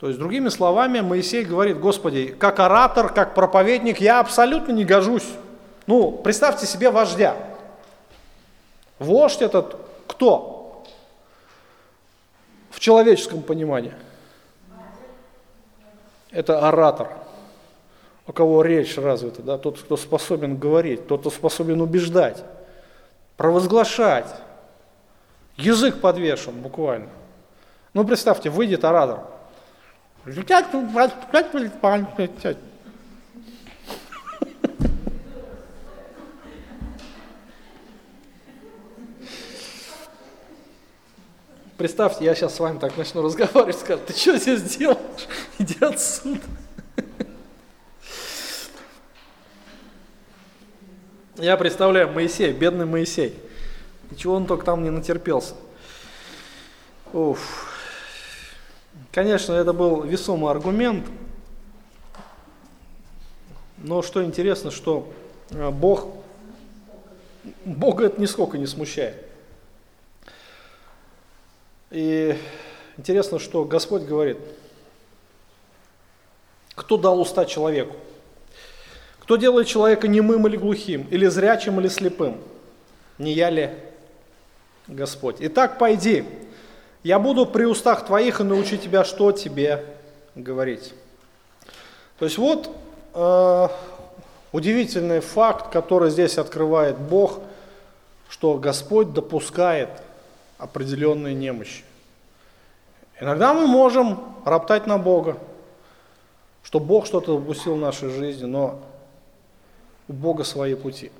[0.00, 5.28] То есть, другими словами, Моисей говорит, Господи, как оратор, как проповедник, я абсолютно не гожусь.
[5.86, 7.36] Ну, представьте себе вождя.
[8.98, 9.76] Вождь этот
[10.06, 10.84] кто?
[12.70, 13.92] В человеческом понимании.
[16.30, 17.08] Это оратор
[18.28, 22.44] у кого речь развита, да, тот, кто способен говорить, тот, кто способен убеждать,
[23.38, 24.32] провозглашать.
[25.56, 27.08] Язык подвешен буквально.
[27.94, 29.20] Ну, представьте, выйдет оратор.
[41.78, 45.28] Представьте, я сейчас с вами так начну разговаривать, скажу, ты что здесь делаешь?
[45.58, 46.40] Иди отсюда.
[51.36, 53.38] Я представляю Моисей, бедный Моисей.
[54.10, 55.54] И чего он только там не натерпелся.
[57.12, 57.67] Уф.
[59.18, 61.04] Конечно, это был весомый аргумент.
[63.78, 65.12] Но что интересно, что
[65.50, 66.06] э, Бог,
[67.64, 69.16] Бога это нисколько не смущает.
[71.90, 72.38] И
[72.96, 74.38] интересно, что Господь говорит,
[76.76, 77.96] кто дал уста человеку?
[79.18, 82.40] Кто делает человека немым или глухим, или зрячим, или слепым?
[83.18, 83.70] Не я ли
[84.86, 85.38] Господь?
[85.40, 86.24] Итак, пойди,
[87.08, 89.82] я буду при устах твоих и научу тебя, что тебе
[90.34, 90.92] говорить.
[92.18, 92.70] То есть вот
[93.14, 93.68] э,
[94.52, 97.40] удивительный факт, который здесь открывает Бог,
[98.28, 99.88] что Господь допускает
[100.58, 101.82] определенные немощи.
[103.18, 105.38] Иногда мы можем роптать на Бога,
[106.62, 108.82] что Бог что-то допустил в нашей жизни, но
[110.08, 111.10] у Бога свои пути.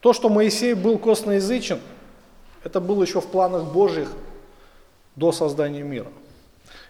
[0.00, 1.78] То, что Моисей был косноязычен,
[2.64, 4.08] это было еще в планах Божьих
[5.16, 6.08] до создания мира.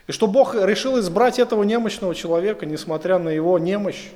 [0.07, 4.09] И что Бог решил избрать этого немощного человека, несмотря на его немощь.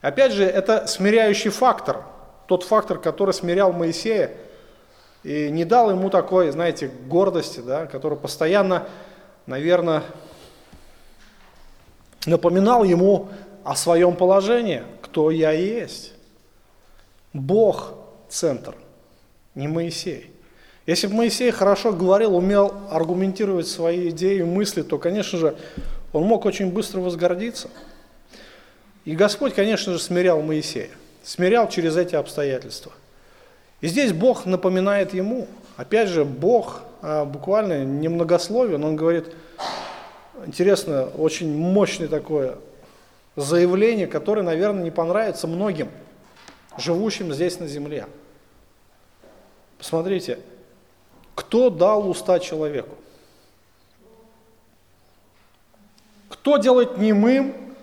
[0.00, 2.04] Опять же, это смиряющий фактор,
[2.46, 4.32] тот фактор, который смирял Моисея
[5.22, 8.88] и не дал ему такой, знаете, гордости, да, который постоянно,
[9.46, 10.02] наверное,
[12.26, 13.28] напоминал ему
[13.64, 16.14] о своем положении, кто я есть.
[17.32, 17.94] Бог–
[18.28, 18.74] центр,
[19.54, 20.30] не Моисей.
[20.86, 25.56] Если бы Моисей хорошо говорил, умел аргументировать свои идеи и мысли, то, конечно же,
[26.12, 27.68] он мог очень быстро возгордиться.
[29.04, 30.90] И Господь, конечно же, смирял Моисея,
[31.22, 32.92] смирял через эти обстоятельства.
[33.80, 39.26] И здесь Бог напоминает ему, опять же, Бог а, буквально немногословен, он говорит,
[40.46, 42.56] интересно, очень мощный такое
[43.34, 45.88] заявление, которое, наверное, не понравится многим,
[46.78, 48.06] живущим здесь на земле.
[49.82, 50.38] Посмотрите,
[51.34, 52.94] кто дал уста человеку?
[56.28, 57.74] Кто делает немым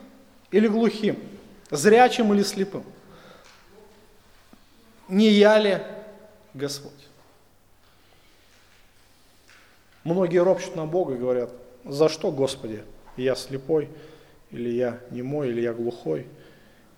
[0.49, 1.19] или глухим,
[1.69, 2.85] зрячим или слепым?
[5.09, 5.83] Не я ли
[6.53, 6.93] Господь?
[10.05, 11.51] Многие ропщут на Бога и говорят,
[11.83, 12.81] за что, Господи,
[13.17, 13.89] я слепой,
[14.51, 16.27] или я немой, или я глухой,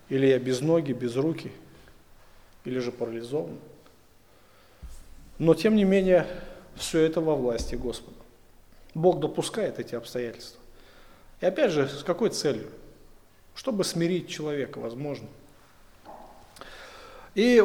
[0.08, 1.50] или я без ноги, без руки,
[2.64, 3.58] или же парализован.
[5.42, 6.28] Но тем не менее,
[6.76, 8.16] все это во власти Господа.
[8.94, 10.60] Бог допускает эти обстоятельства.
[11.40, 12.70] И опять же, с какой целью?
[13.56, 15.26] Чтобы смирить человека, возможно.
[17.34, 17.60] И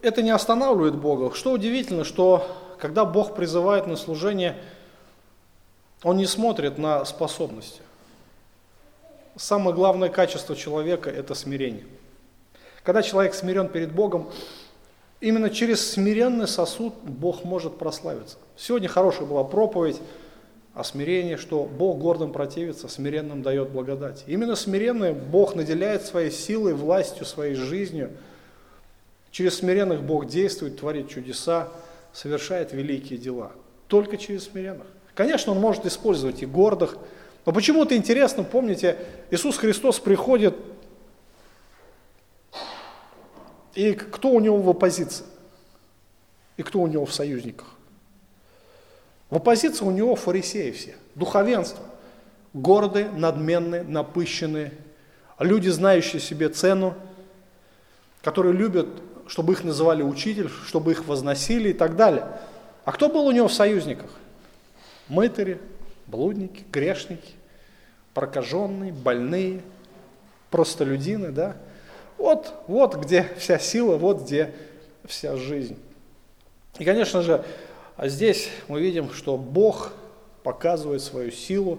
[0.00, 1.34] это не останавливает Бога.
[1.34, 2.48] Что удивительно, что
[2.78, 4.56] когда Бог призывает на служение,
[6.02, 7.82] Он не смотрит на способности.
[9.36, 11.84] Самое главное качество человека– это смирение.
[12.84, 14.30] Когда человек смирен перед Богом,
[15.20, 18.36] именно через смиренный сосуд Бог может прославиться.
[18.56, 20.00] Сегодня хорошая была проповедь
[20.74, 24.24] о смирении, что Бог гордым противится, смиренным дает благодать.
[24.26, 28.10] Именно смиренный Бог наделяет своей силой, властью, своей жизнью–
[29.30, 31.68] Через смиренных Бог действует, творит чудеса,
[32.12, 33.52] совершает великие дела.
[33.86, 34.86] Только через смиренных.
[35.14, 36.96] Конечно, Он может использовать и гордых,
[37.44, 38.96] но почему-то интересно, помните,
[39.30, 40.54] Иисус Христос приходит,
[43.78, 45.24] и кто у Него в оппозиции?
[46.56, 47.68] И кто у Него в союзниках?
[49.30, 51.84] В оппозиции у Него фарисеи все, духовенство.
[52.54, 54.72] Гордые, надменные, напыщенные,
[55.38, 56.94] люди, знающие себе цену,
[58.22, 58.88] которые любят
[59.28, 62.26] чтобы их называли учитель, чтобы их возносили и так далее.
[62.84, 64.10] А кто был у него в союзниках?
[65.08, 65.60] Мытари,
[66.06, 67.34] блудники, грешники,
[68.14, 69.60] прокаженные, больные,
[70.50, 71.56] простолюдины, да?
[72.18, 74.52] Вот, вот где вся сила, вот где
[75.04, 75.78] вся жизнь.
[76.78, 77.44] И, конечно же,
[78.02, 79.92] здесь мы видим, что Бог
[80.42, 81.78] показывает свою силу,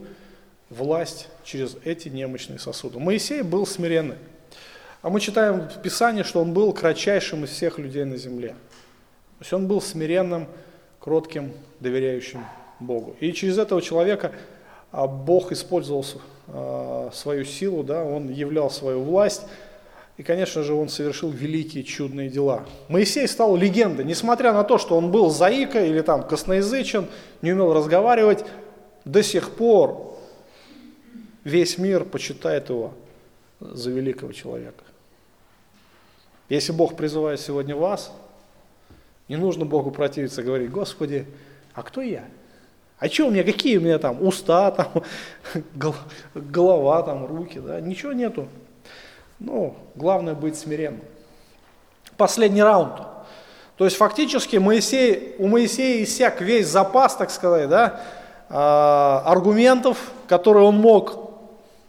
[0.69, 2.99] власть через эти немощные сосуды.
[2.99, 4.17] Моисей был смиренный.
[5.01, 8.49] А мы читаем в Писании, что он был кратчайшим из всех людей на земле.
[8.49, 10.47] То есть он был смиренным,
[10.99, 12.45] кротким, доверяющим
[12.79, 13.15] Богу.
[13.19, 14.33] И через этого человека
[14.91, 16.05] а, Бог использовал
[16.47, 19.43] а, свою силу, да, он являл свою власть,
[20.19, 22.65] и, конечно же, он совершил великие чудные дела.
[22.89, 27.07] Моисей стал легендой, несмотря на то, что он был заика или там косноязычен,
[27.41, 28.43] не умел разговаривать,
[29.05, 30.17] до сих пор
[31.45, 32.93] весь мир почитает его
[33.61, 34.83] за великого человека.
[36.49, 38.11] Если Бог призывает сегодня вас,
[39.29, 41.27] не нужно Богу противиться, говорить, Господи,
[41.73, 42.25] а кто я?
[42.97, 45.01] А что у меня, какие у меня там уста, там,
[46.33, 47.79] голова, там, руки, да?
[47.79, 48.49] Ничего нету.
[49.39, 51.01] Ну, главное быть смиренным.
[52.17, 53.01] Последний раунд.
[53.77, 58.01] То есть фактически Моисей, у Моисея иссяк весь запас, так сказать, да,
[58.49, 61.31] а, аргументов, которые он мог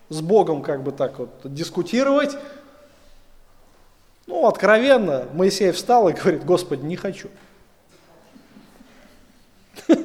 [0.09, 2.37] с Богом как бы так вот дискутировать,
[4.27, 7.29] ну, откровенно, Моисей встал и говорит, Господи, не хочу.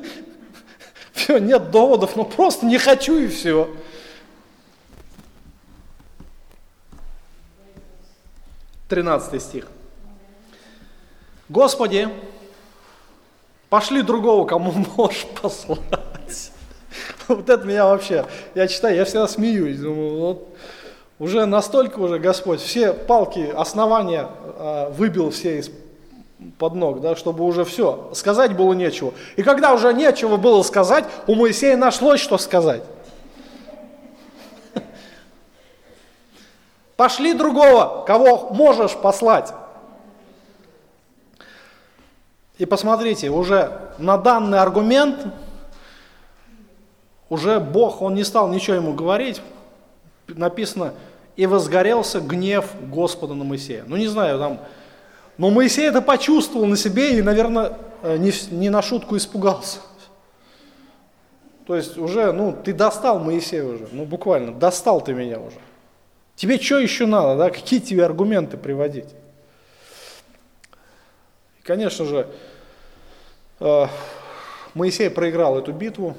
[1.14, 3.70] Все, нет доводов, ну просто не хочу и все.
[8.88, 9.68] Тринадцатый стих.
[11.50, 12.08] Господи,
[13.70, 16.52] пошли другого, кому можешь послать.
[17.28, 20.56] Вот это меня вообще, я читаю, я всегда смеюсь, думаю, вот
[21.18, 25.72] уже настолько уже Господь все палки, основания э, выбил все из
[26.60, 29.14] под ног, да, чтобы уже все, сказать было нечего.
[29.36, 32.84] И когда уже нечего было сказать, у Моисея нашлось, что сказать.
[36.96, 39.54] Пошли другого, кого можешь послать.
[42.58, 45.28] И посмотрите, уже на данный аргумент,
[47.30, 49.42] уже Бог, он не стал ничего ему говорить,
[50.28, 50.94] написано,
[51.36, 53.84] и возгорелся гнев Господа на Моисея.
[53.88, 54.60] Ну не знаю, там,
[55.38, 59.80] но Моисей это почувствовал на себе и, наверное, э, не, не на шутку испугался.
[61.68, 65.58] То есть уже, ну, ты достал Моисея уже, ну буквально, достал ты меня уже.
[66.36, 69.10] Тебе что еще надо, да, какие тебе аргументы приводить?
[71.60, 72.28] И, конечно же,
[73.60, 73.86] э,
[74.74, 76.16] Моисей проиграл эту битву.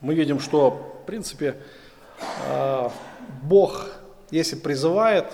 [0.00, 1.56] Мы видим, что, в принципе,
[2.48, 2.90] а,
[3.42, 3.90] Бог,
[4.30, 5.26] если призывает,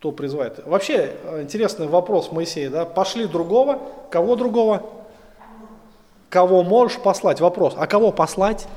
[0.00, 0.64] то призывает.
[0.66, 3.80] Вообще, интересный вопрос Моисея, да, пошли другого,
[4.10, 4.82] кого другого?
[6.28, 7.40] Кого можешь послать?
[7.40, 8.68] Вопрос, а кого послать?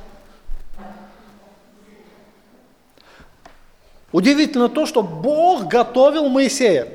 [4.11, 6.87] Удивительно то, что Бог готовил Моисея.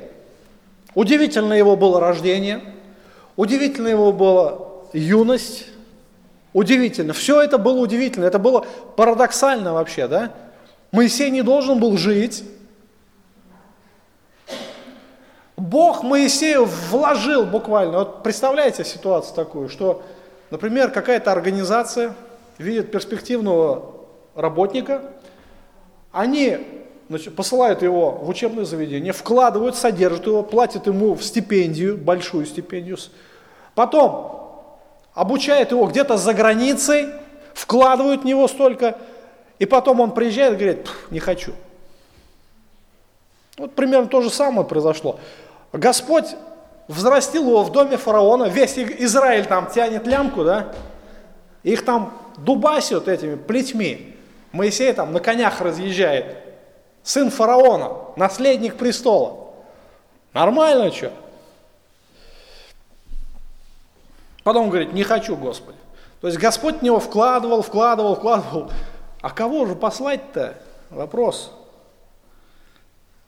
[0.93, 2.61] Удивительно его было рождение,
[3.35, 4.59] удивительно его была
[4.93, 5.65] юность,
[6.57, 7.13] Удивительно.
[7.13, 8.25] Все это было удивительно.
[8.25, 8.65] Это было
[8.95, 10.33] парадоксально вообще, да?
[10.91, 12.43] Моисей не должен был жить.
[15.55, 17.99] Бог Моисею вложил буквально.
[17.99, 20.01] Вот представляете ситуацию такую, что,
[20.49, 22.15] например, какая-то организация
[22.57, 23.93] видит перспективного
[24.33, 25.03] работника,
[26.11, 26.57] они
[27.09, 32.97] значит, посылают его в учебное заведение, вкладывают, содержат его, платят ему в стипендию, большую стипендию.
[33.75, 34.65] Потом
[35.13, 37.07] обучают его где-то за границей,
[37.53, 38.97] вкладывают в него столько,
[39.59, 41.53] и потом он приезжает и говорит, не хочу.
[43.57, 45.19] Вот примерно то же самое произошло.
[45.73, 46.35] Господь
[46.87, 50.73] взрастил его в доме фараона, весь Израиль там тянет лямку, да,
[51.63, 54.15] их там дубасят этими плетьми.
[54.51, 56.46] Моисей там на конях разъезжает.
[57.07, 59.53] Сын фараона, наследник престола.
[60.33, 61.13] Нормально что?
[64.43, 65.77] Потом говорит, не хочу, Господи.
[66.19, 68.71] То есть Господь в него вкладывал, вкладывал, вкладывал.
[69.21, 70.57] А кого же послать-то?
[70.89, 71.53] Вопрос.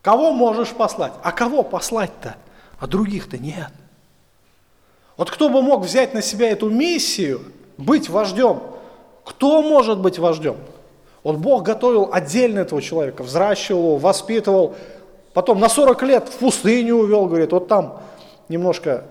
[0.02, 1.14] Кого можешь послать?
[1.24, 2.36] А кого послать-то?
[2.82, 3.72] А других-то нет.
[5.16, 7.42] Вот кто бы мог взять на себя эту миссию,
[7.78, 8.62] быть вождем?
[9.24, 10.58] Кто может быть вождем?
[11.24, 14.76] Вот Бог готовил отдельно этого человека, взращивал его, воспитывал,
[15.34, 18.02] потом на 40 лет в пустыню увел, говорит, вот там
[18.48, 19.06] немножко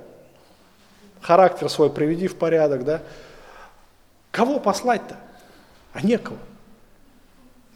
[1.20, 3.02] характер свой приведи в порядок, да.
[4.30, 5.16] Кого послать-то?
[5.92, 6.38] А некого.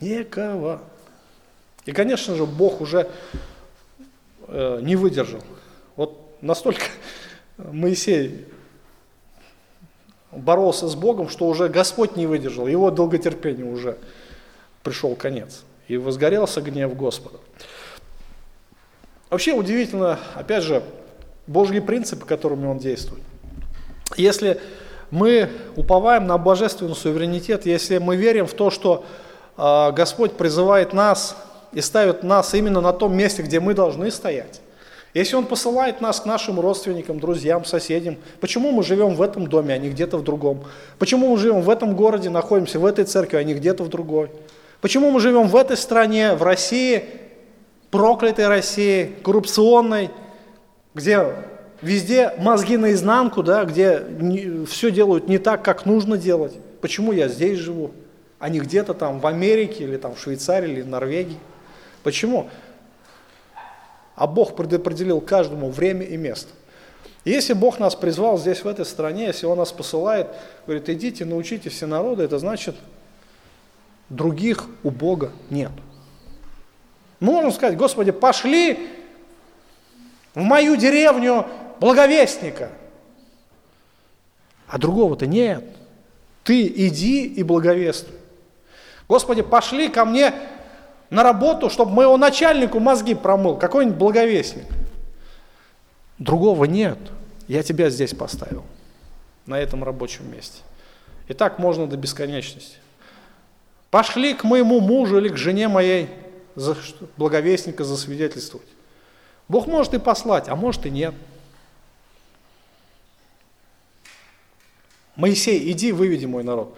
[0.01, 0.81] Некого.
[1.85, 3.11] И, конечно же, Бог уже
[4.49, 5.41] э, не выдержал.
[5.97, 6.85] Вот настолько
[7.59, 8.47] Моисей
[10.31, 13.99] боролся с Богом, что уже Господь не выдержал, его долготерпению уже
[14.83, 15.65] пришел конец.
[15.89, 17.39] И возгорелся гнев Господа.
[19.31, 20.83] Вообще удивительно, опять же,
[21.47, 23.23] Божьи принципы, которыми он действует.
[24.17, 24.61] Если
[25.11, 29.05] мы уповаем на божественный суверенитет, если мы верим в то, что
[29.57, 31.37] э, Господь призывает нас
[31.73, 34.61] и ставит нас именно на том месте, где мы должны стоять,
[35.15, 39.75] если Он посылает нас к нашим родственникам, друзьям, соседям, почему мы живем в этом доме,
[39.75, 40.65] а не где-то в другом?
[40.99, 44.31] Почему мы живем в этом городе, находимся в этой церкви, а не где-то в другой?
[44.83, 47.05] Почему мы живем в этой стране, в России,
[47.93, 50.11] проклятой России, коррупционной,
[50.93, 51.37] где
[51.81, 56.55] везде мозги наизнанку, да, где не, все делают не так, как нужно делать?
[56.81, 57.93] Почему я здесь живу,
[58.41, 61.39] а не где-то там в Америке или там в Швейцарии или в Норвегии?
[62.03, 62.51] Почему?
[64.17, 66.51] А Бог предопределил каждому время и место.
[67.25, 70.27] если Бог нас призвал здесь, в этой стране, если Он нас посылает,
[70.67, 72.75] говорит, идите, научите все народы, это значит,
[74.13, 75.73] других у Бога нет.
[77.19, 78.91] Можем сказать, Господи, пошли
[80.35, 81.47] в мою деревню
[81.81, 82.71] благовестника.
[84.69, 85.65] А другого-то нет.
[86.45, 88.17] Ты иди и благовествуй.
[89.09, 90.35] Господи, пошли ко мне
[91.11, 94.67] на работу, чтобы моего начальнику мозги промыл, какой-нибудь благовестник.
[96.19, 96.99] Другого нет.
[97.49, 98.65] Я тебя здесь поставил,
[99.47, 100.63] на этом рабочем месте.
[101.29, 102.77] И так можно до бесконечности.
[103.93, 106.09] Пошли к моему мужу или к жене моей
[106.55, 106.75] за
[107.19, 108.67] благовестника засвидетельствовать.
[109.49, 111.15] Бог может и послать, а может и нет.
[115.15, 116.75] Моисей, иди, выведи мой народ.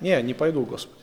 [0.00, 1.00] Не, не пойду, Господи.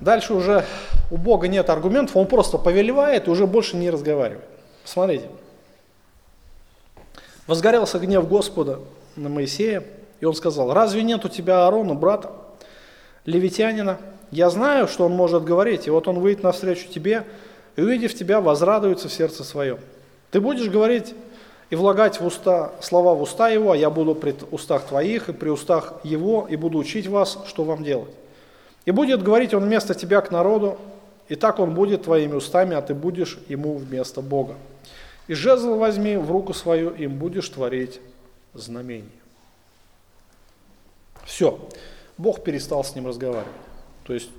[0.00, 0.64] Дальше уже
[1.10, 4.48] у Бога нет аргументов, он просто повелевает и уже больше не разговаривает.
[4.84, 5.28] Смотрите.
[7.46, 8.80] Возгорелся гнев Господа
[9.14, 9.84] на Моисея,
[10.20, 12.30] и он сказал, разве нет у тебя Аарона, брата,
[13.24, 13.98] левитянина?
[14.30, 17.24] Я знаю, что он может говорить, и вот он выйдет навстречу тебе,
[17.76, 19.78] и увидев тебя, возрадуется в сердце своем.
[20.30, 21.14] Ты будешь говорить
[21.70, 25.32] и влагать в уста, слова в уста его, а я буду при устах твоих и
[25.32, 28.10] при устах его, и буду учить вас, что вам делать.
[28.84, 30.78] И будет говорить он вместо тебя к народу,
[31.28, 34.54] и так он будет твоими устами, а ты будешь ему вместо Бога.
[35.28, 38.00] И жезл возьми в руку свою, им будешь творить
[38.52, 39.19] знамение.
[41.30, 41.60] Все,
[42.18, 43.46] Бог перестал с ним разговаривать.
[44.02, 44.30] То есть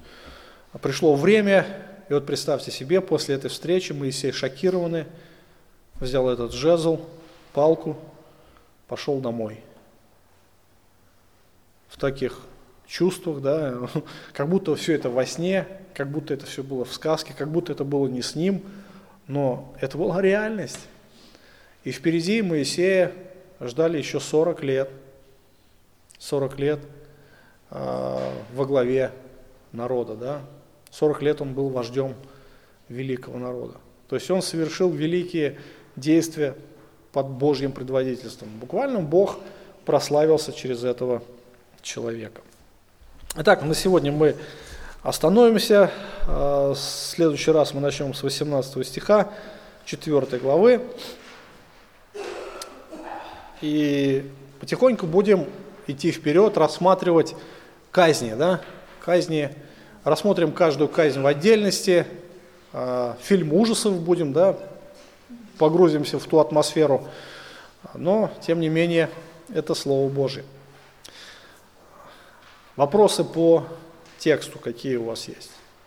[0.81, 1.65] пришло время,
[2.09, 5.05] и вот представьте себе, после этой встречи Моисей шокированный,
[6.01, 6.99] взял этот жезл,
[7.53, 7.97] палку,
[8.89, 9.61] пошел домой.
[11.88, 12.41] В таких
[12.88, 13.73] чувствах, да,
[14.34, 17.72] как будто все это во сне, как будто это все было в сказке, как будто
[17.72, 18.63] это было не с ним,
[19.27, 20.81] но это была реальность.
[21.85, 23.13] И впереди Моисея
[23.61, 24.89] ждали еще 40 лет,
[26.22, 26.80] 40 лет
[27.72, 29.11] э, во главе
[29.72, 30.41] народа, да,
[30.91, 32.14] 40 лет он был вождем
[32.89, 33.73] великого народа.
[34.07, 35.57] То есть он совершил великие
[35.95, 36.56] действия
[37.11, 38.49] под Божьим предводительством.
[38.60, 39.39] Буквально Бог
[39.85, 41.23] прославился через этого
[41.81, 42.41] человека.
[43.38, 44.35] Итак, на сегодня мы
[45.02, 45.89] остановимся.
[46.27, 49.31] А, в следующий раз мы начнем с 18 стиха
[49.85, 50.81] 4 главы.
[53.61, 54.30] И
[54.60, 55.48] потихоньку будем
[55.91, 57.35] идти вперед, рассматривать
[57.91, 58.34] казни.
[58.34, 58.61] Да?
[59.03, 59.49] Казни.
[60.03, 62.07] Рассмотрим каждую казнь в отдельности.
[62.73, 64.57] А, фильм ужасов будем, да?
[65.57, 67.07] погрузимся в ту атмосферу
[67.93, 69.09] но, тем не менее,
[69.53, 70.45] это Слово Божие.
[72.76, 73.65] Вопросы по
[74.18, 75.51] тексту какие у вас есть?